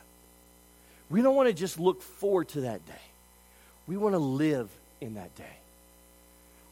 We 1.08 1.22
don't 1.22 1.34
want 1.34 1.48
to 1.48 1.54
just 1.54 1.80
look 1.80 2.02
forward 2.02 2.48
to 2.50 2.62
that 2.62 2.84
day. 2.86 2.92
We 3.86 3.96
want 3.96 4.14
to 4.14 4.18
live 4.18 4.68
in 5.00 5.14
that 5.14 5.34
day. 5.36 5.44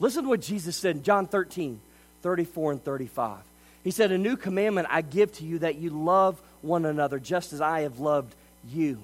Listen 0.00 0.24
to 0.24 0.28
what 0.28 0.40
Jesus 0.40 0.76
said 0.76 0.96
in 0.96 1.02
John 1.02 1.26
13, 1.26 1.80
34 2.22 2.72
and 2.72 2.84
35. 2.84 3.38
He 3.84 3.90
said, 3.90 4.10
A 4.10 4.18
new 4.18 4.36
commandment 4.36 4.88
I 4.90 5.02
give 5.02 5.32
to 5.34 5.44
you 5.44 5.60
that 5.60 5.76
you 5.76 5.90
love 5.90 6.40
one 6.62 6.84
another 6.84 7.18
just 7.18 7.52
as 7.52 7.60
I 7.60 7.82
have 7.82 8.00
loved 8.00 8.34
you. 8.72 8.98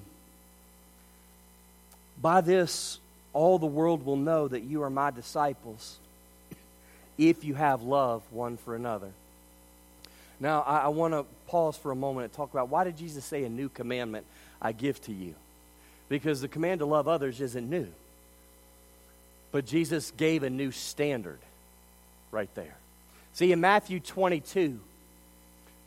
By 2.21 2.41
this, 2.41 2.99
all 3.33 3.57
the 3.57 3.67
world 3.67 4.05
will 4.05 4.17
know 4.17 4.47
that 4.47 4.61
you 4.61 4.83
are 4.83 4.89
my 4.89 5.11
disciples 5.11 5.97
if 7.17 7.43
you 7.43 7.53
have 7.53 7.81
love 7.81 8.23
one 8.31 8.57
for 8.57 8.75
another. 8.75 9.09
Now, 10.39 10.61
I, 10.61 10.79
I 10.79 10.87
want 10.87 11.13
to 11.13 11.25
pause 11.47 11.77
for 11.77 11.91
a 11.91 11.95
moment 11.95 12.25
and 12.25 12.33
talk 12.33 12.51
about 12.51 12.69
why 12.69 12.83
did 12.83 12.97
Jesus 12.97 13.23
say 13.23 13.43
a 13.43 13.49
new 13.49 13.69
commandment 13.69 14.25
I 14.61 14.71
give 14.71 14.99
to 15.03 15.13
you? 15.13 15.35
Because 16.09 16.41
the 16.41 16.47
command 16.47 16.79
to 16.79 16.85
love 16.85 17.07
others 17.07 17.39
isn't 17.39 17.69
new. 17.69 17.87
But 19.51 19.65
Jesus 19.65 20.11
gave 20.15 20.43
a 20.43 20.49
new 20.49 20.71
standard 20.71 21.39
right 22.31 22.53
there. 22.55 22.75
See, 23.33 23.51
in 23.51 23.61
Matthew 23.61 23.99
22, 23.99 24.79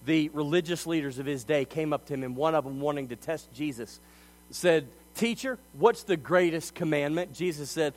the 0.06 0.28
religious 0.30 0.86
leaders 0.86 1.18
of 1.18 1.26
his 1.26 1.44
day 1.44 1.64
came 1.64 1.92
up 1.92 2.06
to 2.06 2.14
him, 2.14 2.22
and 2.22 2.36
one 2.36 2.54
of 2.54 2.64
them, 2.64 2.80
wanting 2.80 3.08
to 3.08 3.16
test 3.16 3.52
Jesus, 3.54 4.00
said, 4.50 4.86
Teacher, 5.16 5.58
what's 5.78 6.02
the 6.02 6.16
greatest 6.16 6.74
commandment? 6.74 7.34
Jesus 7.34 7.70
said, 7.70 7.94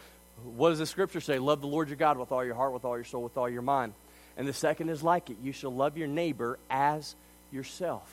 What 0.56 0.70
does 0.70 0.80
the 0.80 0.86
scripture 0.86 1.22
say? 1.22 1.40
Love 1.40 1.62
the 1.62 1.68
Lord 1.68 1.90
your 1.90 1.98
God 1.98 2.18
with 2.18 2.32
all 2.32 2.46
your 2.46 2.56
heart, 2.56 2.74
with 2.74 2.86
all 2.86 2.96
your 2.96 3.04
soul, 3.04 3.24
with 3.24 3.38
all 3.38 3.50
your 3.50 3.62
mind. 3.62 3.94
And 4.38 4.48
the 4.48 4.54
second 4.54 4.90
is 4.90 5.02
like 5.02 5.30
it 5.30 5.38
you 5.44 5.52
shall 5.52 5.74
love 5.74 5.98
your 5.98 6.08
neighbor 6.08 6.60
as 6.70 7.16
yourself. 7.52 8.08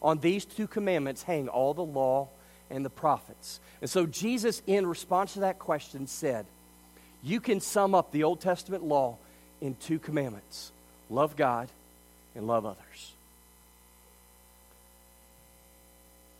On 0.00 0.18
these 0.18 0.44
two 0.44 0.66
commandments 0.66 1.22
hang 1.22 1.48
all 1.48 1.74
the 1.74 1.82
law 1.82 2.28
and 2.70 2.84
the 2.84 2.90
prophets. 2.90 3.60
And 3.80 3.90
so 3.90 4.06
Jesus, 4.06 4.62
in 4.66 4.86
response 4.86 5.34
to 5.34 5.40
that 5.40 5.58
question, 5.58 6.06
said, 6.06 6.46
you 7.22 7.40
can 7.40 7.60
sum 7.60 7.94
up 7.94 8.12
the 8.12 8.24
Old 8.24 8.40
Testament 8.40 8.82
law 8.82 9.16
in 9.60 9.76
two 9.80 9.98
commandments 9.98 10.72
love 11.10 11.36
God 11.36 11.68
and 12.34 12.46
love 12.46 12.64
others. 12.64 13.12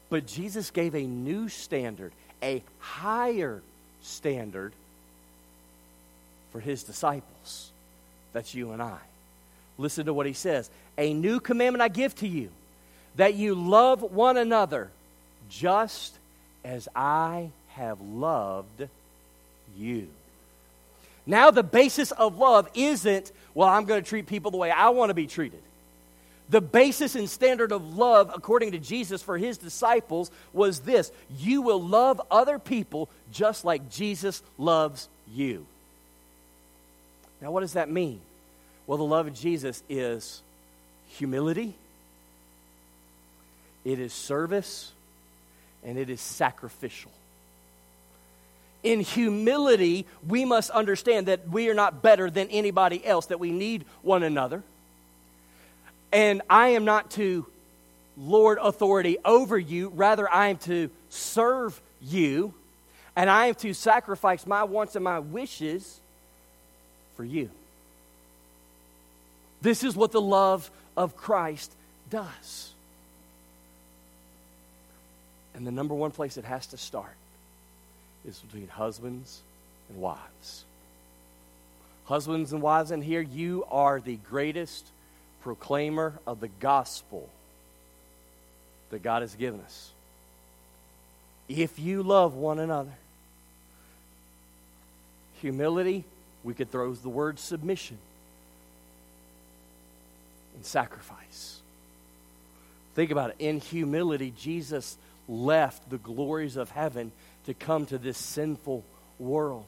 But 0.08 0.26
Jesus 0.26 0.70
gave 0.70 0.94
a 0.94 1.02
new 1.02 1.49
standard, 1.49 2.12
a 2.42 2.62
higher 2.78 3.62
standard 4.02 4.72
for 6.52 6.60
his 6.60 6.82
disciples. 6.82 7.70
That's 8.32 8.54
you 8.54 8.72
and 8.72 8.82
I. 8.82 8.99
Listen 9.78 10.06
to 10.06 10.14
what 10.14 10.26
he 10.26 10.32
says 10.32 10.68
A 10.99 11.14
new 11.14 11.40
commandment 11.40 11.82
I 11.82 11.88
give 11.88 12.14
to 12.16 12.28
you, 12.28 12.50
that 13.16 13.34
you 13.34 13.54
love 13.54 14.02
one 14.02 14.37
another 14.37 14.90
just 15.49 16.14
as 16.64 16.88
I 16.94 17.50
have 17.70 18.00
loved 18.00 18.88
you. 19.76 20.08
Now, 21.26 21.50
the 21.50 21.62
basis 21.62 22.12
of 22.12 22.38
love 22.38 22.68
isn't, 22.74 23.32
well, 23.54 23.68
I'm 23.68 23.84
going 23.84 24.02
to 24.02 24.08
treat 24.08 24.26
people 24.26 24.50
the 24.50 24.56
way 24.56 24.70
I 24.70 24.88
want 24.90 25.10
to 25.10 25.14
be 25.14 25.26
treated. 25.26 25.60
The 26.48 26.60
basis 26.60 27.14
and 27.14 27.30
standard 27.30 27.70
of 27.70 27.96
love, 27.96 28.32
according 28.34 28.72
to 28.72 28.78
Jesus 28.78 29.22
for 29.22 29.38
his 29.38 29.56
disciples, 29.56 30.32
was 30.52 30.80
this 30.80 31.12
you 31.38 31.62
will 31.62 31.80
love 31.80 32.20
other 32.30 32.58
people 32.58 33.08
just 33.32 33.64
like 33.64 33.90
Jesus 33.90 34.42
loves 34.58 35.08
you. 35.32 35.64
Now, 37.40 37.52
what 37.52 37.60
does 37.60 37.74
that 37.74 37.88
mean? 37.88 38.20
Well, 38.86 38.98
the 38.98 39.04
love 39.04 39.28
of 39.28 39.34
Jesus 39.34 39.82
is 39.88 40.42
humility, 41.10 41.74
it 43.84 44.00
is 44.00 44.12
service, 44.12 44.90
and 45.84 45.96
it 45.96 46.10
is 46.10 46.20
sacrificial. 46.20 47.12
In 48.82 49.00
humility, 49.00 50.06
we 50.26 50.44
must 50.44 50.70
understand 50.70 51.26
that 51.26 51.49
we 51.49 51.68
are 51.68 51.75
not 51.75 52.02
better 52.02 52.30
than 52.30 52.49
anybody 52.49 53.04
else, 53.04 53.26
that 53.26 53.38
we 53.38 53.50
need 53.50 53.84
one 54.02 54.22
another. 54.22 54.62
And 56.12 56.42
I 56.49 56.68
am 56.68 56.84
not 56.84 57.10
to 57.12 57.46
lord 58.16 58.58
authority 58.60 59.18
over 59.25 59.58
you, 59.58 59.90
rather, 59.90 60.30
I 60.30 60.49
am 60.49 60.56
to 60.58 60.90
serve 61.10 61.80
you, 62.00 62.54
and 63.16 63.28
I 63.28 63.46
am 63.46 63.54
to 63.56 63.75
sacrifice 63.75 64.46
my 64.46 64.64
wants 64.64 64.96
and 64.96 65.04
my 65.04 65.18
wishes 65.18 66.00
for 67.16 67.25
you. 67.25 67.50
This 69.62 69.84
is 69.84 69.94
what 69.94 70.12
the 70.12 70.20
love 70.20 70.70
of 70.96 71.16
Christ 71.16 71.70
does. 72.08 72.70
And 75.54 75.66
the 75.66 75.70
number 75.70 75.94
one 75.94 76.10
place 76.10 76.38
it 76.38 76.44
has 76.44 76.68
to 76.68 76.78
start 76.78 77.12
is 78.26 78.38
between 78.38 78.68
husbands 78.68 79.40
and 79.88 80.00
wives. 80.00 80.64
Husbands 82.04 82.52
and 82.52 82.60
wives 82.60 82.90
in 82.90 83.02
here, 83.02 83.20
you 83.20 83.64
are 83.70 84.00
the 84.00 84.16
greatest 84.28 84.86
proclaimer 85.42 86.14
of 86.26 86.40
the 86.40 86.48
gospel 86.48 87.28
that 88.90 89.02
God 89.02 89.22
has 89.22 89.34
given 89.34 89.60
us. 89.60 89.90
If 91.48 91.78
you 91.78 92.02
love 92.02 92.34
one 92.34 92.58
another, 92.58 92.92
humility, 95.40 96.04
we 96.44 96.54
could 96.54 96.70
throw 96.70 96.92
the 96.94 97.08
word 97.08 97.38
submission 97.38 97.98
and 100.56 100.64
sacrifice. 100.64 101.60
Think 102.94 103.10
about 103.10 103.30
it. 103.30 103.36
In 103.38 103.60
humility, 103.60 104.32
Jesus 104.36 104.96
left 105.28 105.88
the 105.88 105.98
glories 105.98 106.56
of 106.56 106.70
heaven 106.70 107.12
to 107.47 107.54
come 107.54 107.87
to 107.87 107.99
this 107.99 108.18
sinful 108.18 108.85
world. 109.18 109.64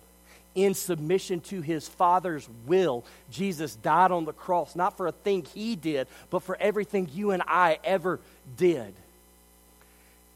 In 0.54 0.74
submission 0.74 1.40
to 1.42 1.62
his 1.62 1.88
Father's 1.88 2.46
will, 2.66 3.04
Jesus 3.30 3.74
died 3.76 4.10
on 4.10 4.26
the 4.26 4.34
cross, 4.34 4.76
not 4.76 4.96
for 4.96 5.06
a 5.06 5.12
thing 5.12 5.46
he 5.54 5.76
did, 5.76 6.06
but 6.28 6.42
for 6.42 6.56
everything 6.60 7.08
you 7.14 7.30
and 7.30 7.42
I 7.46 7.78
ever 7.84 8.20
did. 8.56 8.92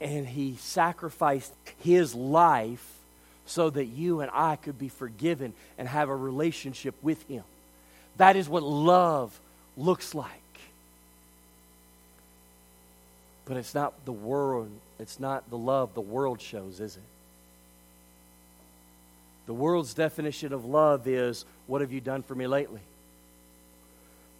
And 0.00 0.26
he 0.26 0.56
sacrificed 0.58 1.52
his 1.80 2.14
life 2.14 2.84
so 3.44 3.70
that 3.70 3.84
you 3.84 4.20
and 4.20 4.30
I 4.32 4.56
could 4.56 4.78
be 4.78 4.88
forgiven 4.88 5.52
and 5.78 5.86
have 5.86 6.08
a 6.08 6.16
relationship 6.16 6.94
with 7.02 7.22
him. 7.28 7.44
That 8.16 8.36
is 8.36 8.48
what 8.48 8.62
love 8.62 9.38
looks 9.76 10.14
like. 10.14 10.30
But 13.44 13.56
it's 13.58 13.74
not 13.74 14.04
the 14.04 14.12
world, 14.12 14.70
it's 14.98 15.20
not 15.20 15.48
the 15.50 15.58
love 15.58 15.94
the 15.94 16.00
world 16.00 16.40
shows, 16.40 16.80
is 16.80 16.96
it? 16.96 17.02
The 19.46 19.54
world's 19.54 19.94
definition 19.94 20.52
of 20.52 20.64
love 20.64 21.06
is, 21.06 21.44
What 21.66 21.80
have 21.80 21.92
you 21.92 22.00
done 22.00 22.22
for 22.22 22.34
me 22.34 22.46
lately? 22.46 22.80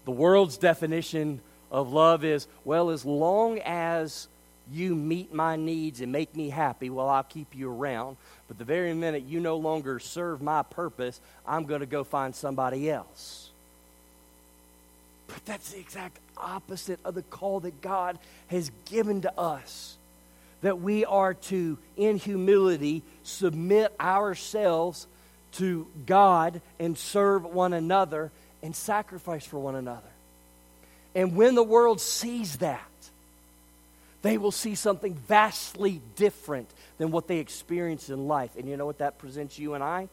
The 0.05 0.11
world's 0.11 0.57
definition 0.57 1.41
of 1.71 1.93
love 1.93 2.25
is, 2.25 2.47
Well, 2.65 2.91
as 2.91 3.05
long 3.05 3.61
as 3.61 4.29
you 4.73 4.95
meet 4.97 5.33
my 5.33 5.57
needs 5.57 6.01
and 6.01 6.11
make 6.11 6.35
me 6.35 6.51
happy, 6.51 6.91
well, 6.91 7.09
I'll 7.09 7.23
keep 7.23 7.55
you 7.55 7.71
around. 7.71 8.17
But 8.49 8.59
the 8.59 8.65
very 8.65 8.93
minute 8.95 9.25
you 9.25 9.41
no 9.41 9.57
longer 9.57 9.99
serve 9.99 10.43
my 10.43 10.63
purpose, 10.63 11.21
I'm 11.47 11.65
going 11.65 11.81
to 11.81 11.87
go 11.87 12.05
find 12.05 12.35
somebody 12.35 12.91
else. 12.91 13.51
But 15.29 15.45
that's 15.45 15.73
the 15.73 15.79
exact 15.79 16.19
opposite 16.37 17.01
of 17.05 17.15
the 17.15 17.23
call 17.23 17.61
that 17.61 17.81
God 17.81 18.19
has 18.49 18.71
given 18.85 19.23
to 19.23 19.39
us. 19.39 19.97
That 20.63 20.81
we 20.81 21.05
are 21.05 21.35
to, 21.35 21.79
in 21.97 22.17
humility, 22.17 23.03
submit 23.23 23.95
ourselves 24.01 25.07
to 25.53 25.87
God 26.07 26.61
and 26.79 26.97
serve 26.97 27.45
one 27.45 27.73
another 27.73 28.31
and 28.63 28.75
sacrifice 28.75 29.47
for 29.47 29.59
one 29.59 29.75
another. 29.75 30.01
And 31.15 31.37
when 31.37 31.55
the 31.55 31.63
world 31.63 32.01
sees 32.01 32.57
that, 32.57 32.83
they 34.23 34.39
will 34.39 34.51
see 34.51 34.75
something 34.75 35.15
vastly 35.15 36.01
different 36.17 36.69
than 36.99 37.11
what 37.11 37.29
they 37.29 37.39
experience 37.39 38.11
in 38.11 38.27
life. 38.29 38.51
And 38.57 38.69
you 38.69 38.77
know 38.77 38.87
what 38.87 38.99
that 38.99 39.19
presents 39.19 39.59
you 39.59 39.75
and 39.75 39.85
I? 39.85 40.09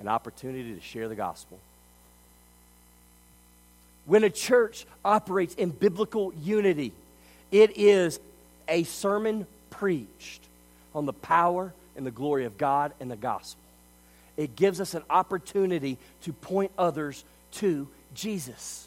An 0.00 0.08
opportunity 0.08 0.74
to 0.74 0.80
share 0.80 1.08
the 1.08 1.14
gospel. 1.14 1.58
When 4.06 4.24
a 4.24 4.30
church 4.30 4.86
operates 5.04 5.54
in 5.54 5.70
biblical 5.70 6.32
unity, 6.42 6.92
it 7.52 7.76
is 7.76 8.18
a 8.66 8.84
sermon 8.84 9.46
preached 9.70 10.42
on 10.94 11.06
the 11.06 11.12
power 11.12 11.72
and 11.96 12.06
the 12.06 12.10
glory 12.10 12.44
of 12.44 12.58
God 12.58 12.92
and 13.00 13.10
the 13.10 13.16
gospel. 13.16 13.60
It 14.36 14.54
gives 14.54 14.80
us 14.80 14.94
an 14.94 15.02
opportunity 15.10 15.98
to 16.22 16.32
point 16.32 16.70
others 16.78 17.24
to 17.52 17.88
Jesus. 18.14 18.86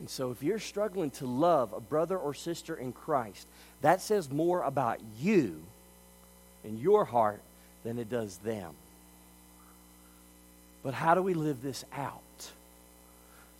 And 0.00 0.10
so, 0.10 0.32
if 0.32 0.42
you're 0.42 0.58
struggling 0.58 1.10
to 1.12 1.26
love 1.26 1.72
a 1.72 1.80
brother 1.80 2.18
or 2.18 2.34
sister 2.34 2.74
in 2.74 2.92
Christ, 2.92 3.46
that 3.80 4.00
says 4.00 4.28
more 4.28 4.62
about 4.62 5.00
you 5.20 5.62
and 6.64 6.78
your 6.78 7.04
heart 7.04 7.40
than 7.84 7.98
it 7.98 8.10
does 8.10 8.36
them. 8.38 8.72
But 10.82 10.94
how 10.94 11.14
do 11.14 11.22
we 11.22 11.34
live 11.34 11.62
this 11.62 11.84
out? 11.94 12.20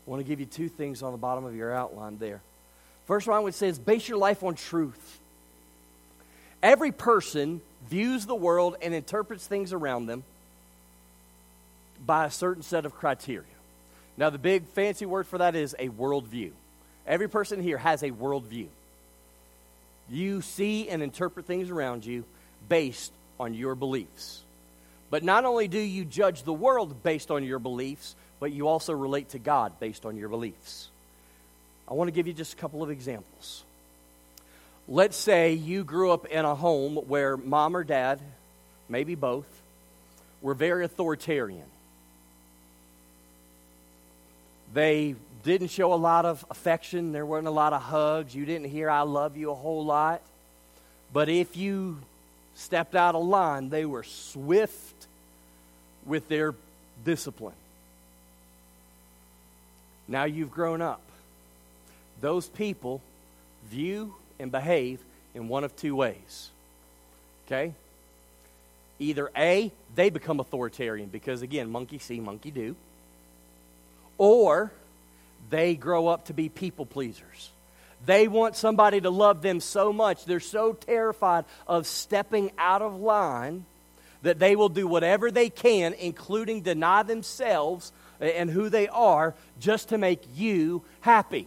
I 0.06 0.10
want 0.10 0.20
to 0.20 0.28
give 0.28 0.40
you 0.40 0.46
two 0.46 0.68
things 0.68 1.02
on 1.02 1.12
the 1.12 1.18
bottom 1.18 1.44
of 1.44 1.54
your 1.54 1.72
outline 1.72 2.18
there. 2.18 2.42
First 3.06 3.26
one 3.26 3.36
I 3.36 3.40
would 3.40 3.54
say 3.54 3.68
is 3.68 3.78
base 3.78 4.08
your 4.08 4.18
life 4.18 4.42
on 4.42 4.54
truth. 4.54 5.20
Every 6.62 6.92
person 6.92 7.60
views 7.88 8.24
the 8.24 8.34
world 8.34 8.76
and 8.80 8.94
interprets 8.94 9.46
things 9.46 9.72
around 9.72 10.06
them 10.06 10.24
by 12.06 12.26
a 12.26 12.30
certain 12.30 12.62
set 12.62 12.86
of 12.86 12.94
criteria. 12.94 13.44
Now, 14.16 14.30
the 14.30 14.38
big 14.38 14.66
fancy 14.68 15.06
word 15.06 15.26
for 15.26 15.38
that 15.38 15.54
is 15.54 15.74
a 15.78 15.88
worldview. 15.88 16.52
Every 17.06 17.28
person 17.28 17.62
here 17.62 17.78
has 17.78 18.02
a 18.02 18.10
worldview. 18.10 18.68
You 20.08 20.40
see 20.42 20.88
and 20.88 21.02
interpret 21.02 21.46
things 21.46 21.70
around 21.70 22.06
you 22.06 22.24
based 22.68 23.12
on 23.38 23.54
your 23.54 23.74
beliefs. 23.74 24.40
But 25.10 25.22
not 25.22 25.44
only 25.44 25.68
do 25.68 25.78
you 25.78 26.04
judge 26.04 26.42
the 26.42 26.52
world 26.52 27.02
based 27.02 27.30
on 27.30 27.44
your 27.44 27.58
beliefs, 27.58 28.14
but 28.40 28.52
you 28.52 28.68
also 28.68 28.92
relate 28.92 29.30
to 29.30 29.38
God 29.38 29.78
based 29.80 30.06
on 30.06 30.16
your 30.16 30.28
beliefs. 30.28 30.88
I 31.88 31.94
want 31.94 32.08
to 32.08 32.12
give 32.12 32.26
you 32.26 32.32
just 32.32 32.54
a 32.54 32.56
couple 32.56 32.82
of 32.82 32.90
examples. 32.90 33.64
Let's 34.88 35.16
say 35.16 35.52
you 35.52 35.84
grew 35.84 36.10
up 36.10 36.26
in 36.26 36.44
a 36.44 36.54
home 36.54 36.96
where 36.96 37.36
mom 37.36 37.76
or 37.76 37.84
dad, 37.84 38.20
maybe 38.88 39.14
both, 39.14 39.46
were 40.42 40.54
very 40.54 40.84
authoritarian. 40.84 41.66
They 44.74 45.14
didn't 45.42 45.68
show 45.68 45.92
a 45.92 45.96
lot 45.96 46.24
of 46.24 46.44
affection, 46.50 47.12
there 47.12 47.24
weren't 47.24 47.46
a 47.46 47.52
lot 47.52 47.72
of 47.72 47.82
hugs, 47.82 48.34
you 48.34 48.44
didn't 48.44 48.68
hear 48.68 48.90
I 48.90 49.02
love 49.02 49.36
you 49.36 49.50
a 49.50 49.54
whole 49.54 49.84
lot. 49.84 50.20
But 51.12 51.28
if 51.28 51.56
you 51.56 51.98
stepped 52.54 52.94
out 52.94 53.14
of 53.14 53.24
line, 53.24 53.68
they 53.68 53.84
were 53.84 54.02
swift 54.02 55.06
with 56.04 56.28
their 56.28 56.54
discipline. 57.04 57.54
Now 60.08 60.24
you've 60.24 60.50
grown 60.50 60.82
up. 60.82 61.00
Those 62.20 62.48
people 62.48 63.00
view 63.70 64.14
and 64.38 64.50
behave 64.50 65.00
in 65.34 65.48
one 65.48 65.64
of 65.64 65.74
two 65.76 65.96
ways. 65.96 66.50
Okay? 67.46 67.74
Either 68.98 69.30
A, 69.36 69.72
they 69.94 70.10
become 70.10 70.40
authoritarian 70.40 71.08
because, 71.08 71.42
again, 71.42 71.70
monkey 71.70 71.98
see, 71.98 72.20
monkey 72.20 72.50
do. 72.50 72.76
Or 74.16 74.72
they 75.50 75.74
grow 75.74 76.06
up 76.06 76.26
to 76.26 76.32
be 76.32 76.48
people 76.48 76.86
pleasers. 76.86 77.50
They 78.06 78.28
want 78.28 78.56
somebody 78.56 79.00
to 79.00 79.10
love 79.10 79.42
them 79.42 79.60
so 79.60 79.92
much, 79.92 80.24
they're 80.24 80.40
so 80.40 80.74
terrified 80.74 81.44
of 81.66 81.86
stepping 81.86 82.52
out 82.58 82.82
of 82.82 83.00
line 83.00 83.64
that 84.22 84.38
they 84.38 84.56
will 84.56 84.68
do 84.68 84.86
whatever 84.86 85.30
they 85.30 85.50
can, 85.50 85.94
including 85.94 86.62
deny 86.62 87.02
themselves 87.02 87.92
and 88.20 88.48
who 88.48 88.68
they 88.68 88.88
are, 88.88 89.34
just 89.60 89.90
to 89.90 89.98
make 89.98 90.22
you 90.34 90.82
happy. 91.00 91.46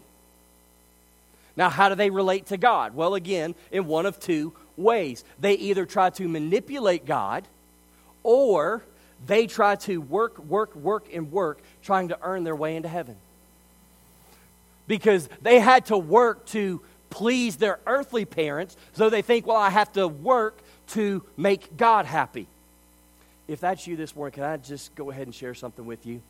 Now, 1.58 1.70
how 1.70 1.90
do 1.90 1.96
they 1.96 2.10
relate 2.12 2.46
to 2.48 2.58
God? 2.58 2.96
Well, 2.96 3.16
again, 3.16 3.56
in 3.72 3.88
one 3.88 4.06
of 4.06 4.20
two 4.20 4.54
ways. 4.78 5.26
They 5.40 5.54
either 5.56 5.86
try 5.86 6.12
to 6.12 6.28
manipulate 6.28 7.06
God 7.06 7.44
or 8.24 8.84
they 9.26 9.48
try 9.48 9.76
to 9.78 9.98
work, 9.98 10.38
work, 10.38 10.76
work, 10.76 11.08
and 11.12 11.32
work, 11.32 11.58
trying 11.82 12.10
to 12.10 12.20
earn 12.22 12.44
their 12.44 12.56
way 12.56 12.76
into 12.76 12.88
heaven. 12.88 13.16
because 14.88 15.28
they 15.42 15.60
had 15.60 15.86
to 15.88 15.98
work 15.98 16.46
to 16.48 16.82
please 17.10 17.58
their 17.58 17.80
earthly 17.86 18.26
parents, 18.26 18.76
so 18.94 19.10
they 19.10 19.22
think, 19.22 19.46
well, 19.46 19.58
I 19.58 19.70
have 19.70 19.92
to 19.94 20.08
work 20.08 20.58
to 20.90 21.24
make 21.36 21.78
God 21.78 22.06
happy. 22.06 22.48
If 23.48 23.60
that's 23.60 23.86
you 23.88 23.96
this 23.96 24.16
morning, 24.16 24.34
can 24.34 24.44
I 24.44 24.58
just 24.58 24.94
go 24.96 25.10
ahead 25.12 25.28
and 25.28 25.36
share 25.36 25.54
something 25.54 25.86
with 25.86 26.06
you? 26.06 26.22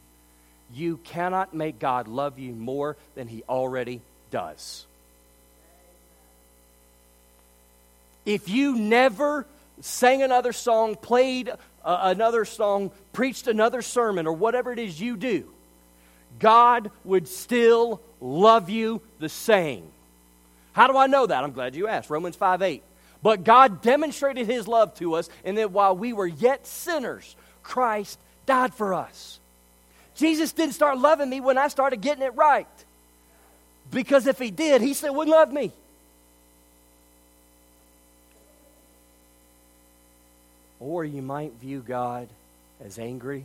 You 0.73 0.97
cannot 0.97 1.53
make 1.53 1.79
God 1.79 2.07
love 2.07 2.37
you 2.37 2.51
more 2.51 2.97
than 3.15 3.27
he 3.27 3.43
already 3.47 4.01
does. 4.31 4.85
If 8.27 8.49
you 8.49 8.75
never 8.75 9.47
sang 9.79 10.21
another 10.21 10.51
song, 10.51 10.95
played 10.95 11.49
another 11.85 12.43
song, 12.43 12.91
preached 13.13 13.47
another 13.47 13.81
sermon, 13.81 14.27
or 14.27 14.33
whatever 14.33 14.73
it 14.73 14.79
is 14.79 14.99
you 14.99 15.15
do, 15.15 15.49
God 16.37 16.91
would 17.05 17.29
still 17.29 18.01
love 18.19 18.69
you 18.69 19.01
the 19.19 19.29
same. 19.29 19.87
How 20.73 20.87
do 20.87 20.97
I 20.97 21.07
know 21.07 21.25
that? 21.25 21.41
I'm 21.41 21.53
glad 21.53 21.73
you 21.73 21.87
asked. 21.87 22.09
Romans 22.09 22.35
5 22.35 22.61
8. 22.61 22.83
But 23.23 23.45
God 23.45 23.81
demonstrated 23.81 24.45
his 24.45 24.67
love 24.67 24.93
to 24.95 25.13
us 25.13 25.29
in 25.45 25.55
that 25.55 25.71
while 25.71 25.95
we 25.95 26.11
were 26.11 26.27
yet 26.27 26.67
sinners, 26.67 27.33
Christ 27.63 28.19
died 28.45 28.73
for 28.73 28.93
us. 28.93 29.39
Jesus 30.15 30.51
didn't 30.51 30.73
start 30.73 30.97
loving 30.97 31.29
me 31.29 31.39
when 31.39 31.57
I 31.57 31.69
started 31.69 32.01
getting 32.01 32.25
it 32.25 32.35
right. 32.35 32.67
Because 33.89 34.27
if 34.27 34.37
he 34.37 34.51
did, 34.51 34.81
he 34.81 34.93
still 34.93 35.15
wouldn't 35.15 35.33
love 35.33 35.53
me. 35.53 35.71
Or 40.88 41.04
you 41.04 41.21
might 41.21 41.52
view 41.60 41.84
God 41.86 42.30
as 42.82 42.97
angry 42.97 43.43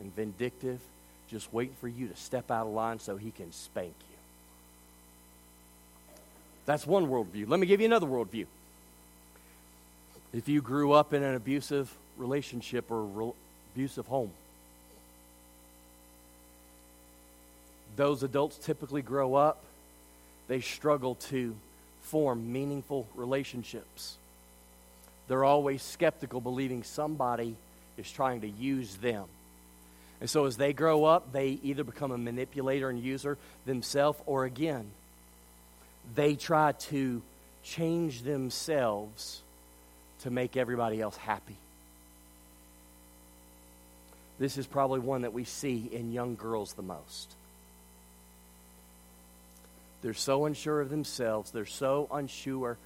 and 0.00 0.12
vindictive, 0.16 0.80
just 1.30 1.52
waiting 1.54 1.76
for 1.80 1.86
you 1.86 2.08
to 2.08 2.16
step 2.16 2.50
out 2.50 2.66
of 2.66 2.72
line 2.72 2.98
so 2.98 3.16
he 3.16 3.30
can 3.30 3.52
spank 3.52 3.94
you. 4.10 4.16
That's 6.66 6.84
one 6.84 7.06
worldview. 7.06 7.48
Let 7.48 7.60
me 7.60 7.68
give 7.68 7.78
you 7.78 7.86
another 7.86 8.08
worldview. 8.08 8.46
If 10.32 10.48
you 10.48 10.60
grew 10.60 10.90
up 10.90 11.14
in 11.14 11.22
an 11.22 11.36
abusive 11.36 11.88
relationship 12.16 12.90
or 12.90 13.04
re- 13.04 13.32
abusive 13.76 14.08
home, 14.08 14.32
those 17.94 18.24
adults 18.24 18.56
typically 18.56 19.02
grow 19.02 19.36
up, 19.36 19.62
they 20.48 20.60
struggle 20.60 21.14
to 21.14 21.54
form 22.00 22.52
meaningful 22.52 23.06
relationships. 23.14 24.16
They're 25.28 25.44
always 25.44 25.82
skeptical, 25.82 26.40
believing 26.40 26.82
somebody 26.82 27.56
is 27.96 28.10
trying 28.10 28.42
to 28.42 28.48
use 28.48 28.96
them. 28.96 29.24
And 30.20 30.30
so 30.30 30.46
as 30.46 30.56
they 30.56 30.72
grow 30.72 31.04
up, 31.04 31.32
they 31.32 31.58
either 31.62 31.84
become 31.84 32.12
a 32.12 32.18
manipulator 32.18 32.88
and 32.88 33.02
user 33.02 33.38
themselves, 33.66 34.18
or 34.26 34.44
again, 34.44 34.86
they 36.14 36.34
try 36.36 36.72
to 36.72 37.22
change 37.64 38.22
themselves 38.22 39.42
to 40.20 40.30
make 40.30 40.56
everybody 40.56 41.00
else 41.00 41.16
happy. 41.16 41.56
This 44.38 44.58
is 44.58 44.66
probably 44.66 45.00
one 45.00 45.22
that 45.22 45.32
we 45.32 45.44
see 45.44 45.88
in 45.92 46.12
young 46.12 46.34
girls 46.34 46.72
the 46.72 46.82
most. 46.82 47.28
They're 50.02 50.14
so 50.14 50.46
unsure 50.46 50.80
of 50.80 50.90
themselves, 50.90 51.50
they're 51.52 51.66
so 51.66 52.08
unsure 52.12 52.76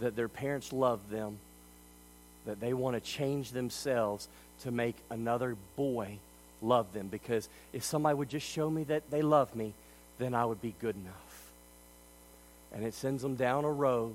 that 0.00 0.16
their 0.16 0.28
parents 0.28 0.72
love 0.72 1.10
them 1.10 1.38
that 2.46 2.60
they 2.60 2.72
want 2.72 2.94
to 2.94 3.00
change 3.00 3.50
themselves 3.50 4.28
to 4.62 4.70
make 4.70 4.96
another 5.10 5.56
boy 5.76 6.18
love 6.62 6.92
them. 6.92 7.08
Because 7.08 7.48
if 7.72 7.84
somebody 7.84 8.16
would 8.16 8.28
just 8.28 8.46
show 8.46 8.68
me 8.68 8.84
that 8.84 9.10
they 9.10 9.22
love 9.22 9.54
me, 9.54 9.72
then 10.18 10.34
I 10.34 10.44
would 10.44 10.62
be 10.62 10.74
good 10.80 10.96
enough. 10.96 11.50
And 12.74 12.84
it 12.84 12.94
sends 12.94 13.22
them 13.22 13.36
down 13.36 13.64
a 13.64 13.70
road 13.70 14.14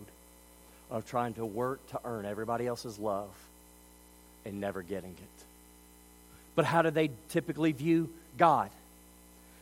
of 0.92 1.08
trying 1.08 1.34
to 1.36 1.46
work 1.46 1.86
to 1.92 2.00
earn 2.04 2.26
everybody 2.26 2.68
else's 2.68 2.98
love 2.98 3.30
and 4.46 4.60
never 4.60 4.82
getting 4.82 5.12
it. 5.12 5.46
But 6.56 6.66
how 6.66 6.82
do 6.82 6.90
they 6.90 7.12
typically 7.30 7.72
view 7.72 8.10
God? 8.38 8.70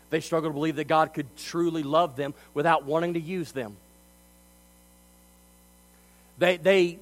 They 0.09 0.21
struggle 0.21 0.49
to 0.49 0.53
believe 0.53 0.77
that 0.77 0.87
God 0.87 1.13
could 1.13 1.27
truly 1.37 1.83
love 1.83 2.15
them 2.15 2.33
without 2.53 2.85
wanting 2.85 3.15
to 3.15 3.19
use 3.19 3.51
them. 3.51 3.75
They, 6.37 6.57
they 6.57 6.99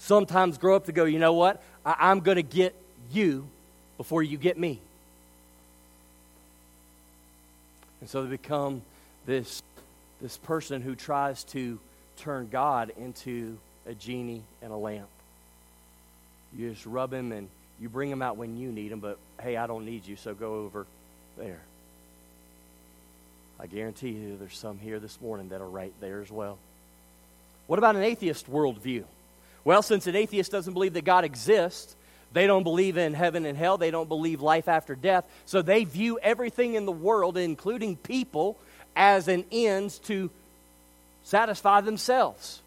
sometimes 0.00 0.58
grow 0.58 0.74
up 0.74 0.86
to 0.86 0.92
go, 0.92 1.04
you 1.04 1.18
know 1.18 1.34
what? 1.34 1.62
I, 1.84 2.10
am 2.10 2.20
going 2.20 2.36
to 2.36 2.42
get 2.42 2.74
you 3.12 3.46
before 3.96 4.22
you 4.22 4.38
get 4.38 4.58
me. 4.58 4.80
And 8.00 8.08
so 8.08 8.22
they 8.24 8.30
become 8.30 8.82
this, 9.26 9.62
this 10.20 10.38
person 10.38 10.80
who 10.80 10.94
tries 10.94 11.44
to 11.44 11.78
turn 12.16 12.48
God 12.50 12.92
into 12.98 13.58
a 13.86 13.94
genie 13.94 14.42
and 14.62 14.72
a 14.72 14.76
lamp. 14.76 15.08
You 16.56 16.70
just 16.70 16.86
rub 16.86 17.12
him 17.12 17.30
and 17.30 17.48
you 17.78 17.88
bring 17.88 18.10
him 18.10 18.22
out 18.22 18.36
when 18.36 18.56
you 18.56 18.72
need 18.72 18.92
him, 18.92 19.00
but 19.00 19.18
hey, 19.40 19.56
I 19.56 19.66
don't 19.66 19.84
need 19.84 20.06
you, 20.06 20.16
so 20.16 20.34
go 20.34 20.54
over 20.64 20.86
there. 21.36 21.60
I 23.58 23.66
guarantee 23.66 24.10
you 24.10 24.38
there's 24.38 24.56
some 24.56 24.78
here 24.78 24.98
this 24.98 25.20
morning 25.20 25.50
that 25.50 25.60
are 25.60 25.68
right 25.68 25.92
there 26.00 26.22
as 26.22 26.30
well. 26.30 26.58
What 27.66 27.78
about 27.78 27.96
an 27.96 28.02
atheist 28.02 28.50
worldview? 28.50 29.04
Well, 29.64 29.82
since 29.82 30.06
an 30.06 30.16
atheist 30.16 30.50
doesn't 30.50 30.72
believe 30.72 30.94
that 30.94 31.04
God 31.04 31.24
exists, 31.24 31.94
they 32.32 32.46
don't 32.46 32.62
believe 32.62 32.96
in 32.96 33.14
heaven 33.14 33.44
and 33.44 33.58
hell, 33.58 33.76
they 33.76 33.90
don't 33.90 34.08
believe 34.08 34.40
life 34.40 34.68
after 34.68 34.94
death, 34.94 35.24
so 35.46 35.62
they 35.62 35.84
view 35.84 36.18
everything 36.22 36.74
in 36.74 36.86
the 36.86 36.92
world, 36.92 37.36
including 37.36 37.96
people, 37.96 38.56
as 38.96 39.28
an 39.28 39.44
ends 39.50 39.98
to 40.00 40.30
satisfy 41.24 41.80
themselves. 41.80 42.60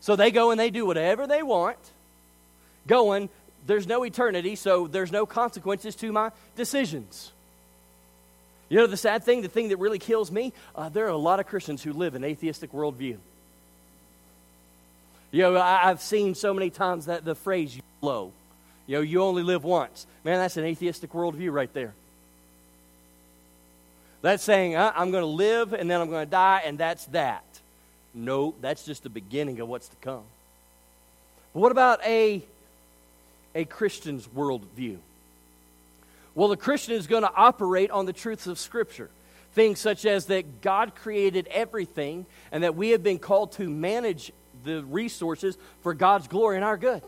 So 0.00 0.16
they 0.16 0.30
go 0.30 0.50
and 0.50 0.58
they 0.58 0.70
do 0.70 0.84
whatever 0.86 1.26
they 1.26 1.42
want, 1.42 1.78
going, 2.86 3.28
there's 3.66 3.86
no 3.86 4.04
eternity, 4.04 4.56
so 4.56 4.88
there's 4.88 5.12
no 5.12 5.26
consequences 5.26 5.94
to 5.96 6.10
my 6.10 6.32
decisions. 6.56 7.30
You 8.68 8.78
know 8.78 8.86
the 8.86 8.96
sad 8.96 9.22
thing, 9.22 9.42
the 9.42 9.48
thing 9.48 9.68
that 9.68 9.76
really 9.76 9.98
kills 9.98 10.32
me? 10.32 10.52
Uh, 10.74 10.88
there 10.88 11.04
are 11.04 11.10
a 11.10 11.16
lot 11.16 11.40
of 11.40 11.46
Christians 11.46 11.82
who 11.82 11.92
live 11.92 12.14
an 12.14 12.24
atheistic 12.24 12.72
worldview. 12.72 13.18
You 15.32 15.42
know, 15.42 15.56
I, 15.56 15.78
have 15.84 16.02
seen 16.02 16.34
so 16.34 16.52
many 16.52 16.68
times 16.68 17.06
that 17.06 17.24
the 17.24 17.34
phrase 17.34 17.80
"YOLO," 18.02 18.32
you 18.86 18.96
know, 18.96 19.02
you 19.02 19.22
only 19.22 19.42
live 19.42 19.64
once. 19.64 20.06
Man, 20.24 20.38
that's 20.38 20.58
an 20.58 20.64
atheistic 20.64 21.12
worldview 21.12 21.50
right 21.50 21.72
there. 21.72 21.94
That's 24.20 24.44
saying, 24.44 24.76
uh, 24.76 24.92
I'm 24.94 25.10
going 25.10 25.22
to 25.22 25.26
live 25.26 25.72
and 25.72 25.90
then 25.90 26.00
I'm 26.00 26.10
going 26.10 26.24
to 26.24 26.30
die, 26.30 26.62
and 26.64 26.78
that's 26.78 27.06
that. 27.06 27.44
No, 28.14 28.54
that's 28.60 28.84
just 28.84 29.02
the 29.02 29.08
beginning 29.08 29.58
of 29.60 29.68
what's 29.68 29.88
to 29.88 29.96
come. 29.96 30.22
But 31.54 31.60
what 31.60 31.72
about 31.72 32.04
a, 32.04 32.42
a 33.54 33.64
Christian's 33.64 34.26
worldview? 34.28 34.98
Well, 36.34 36.48
the 36.48 36.56
Christian 36.56 36.94
is 36.94 37.06
going 37.06 37.22
to 37.22 37.32
operate 37.34 37.90
on 37.90 38.06
the 38.06 38.12
truths 38.12 38.46
of 38.46 38.58
Scripture. 38.58 39.10
Things 39.54 39.80
such 39.80 40.06
as 40.06 40.26
that 40.26 40.60
God 40.60 40.94
created 40.94 41.46
everything 41.50 42.26
and 42.52 42.62
that 42.62 42.74
we 42.74 42.90
have 42.90 43.02
been 43.02 43.18
called 43.18 43.52
to 43.52 43.68
manage 43.68 44.30
the 44.64 44.82
resources 44.84 45.56
for 45.82 45.94
God's 45.94 46.28
glory 46.28 46.56
and 46.56 46.64
our 46.64 46.76
good. 46.76 47.02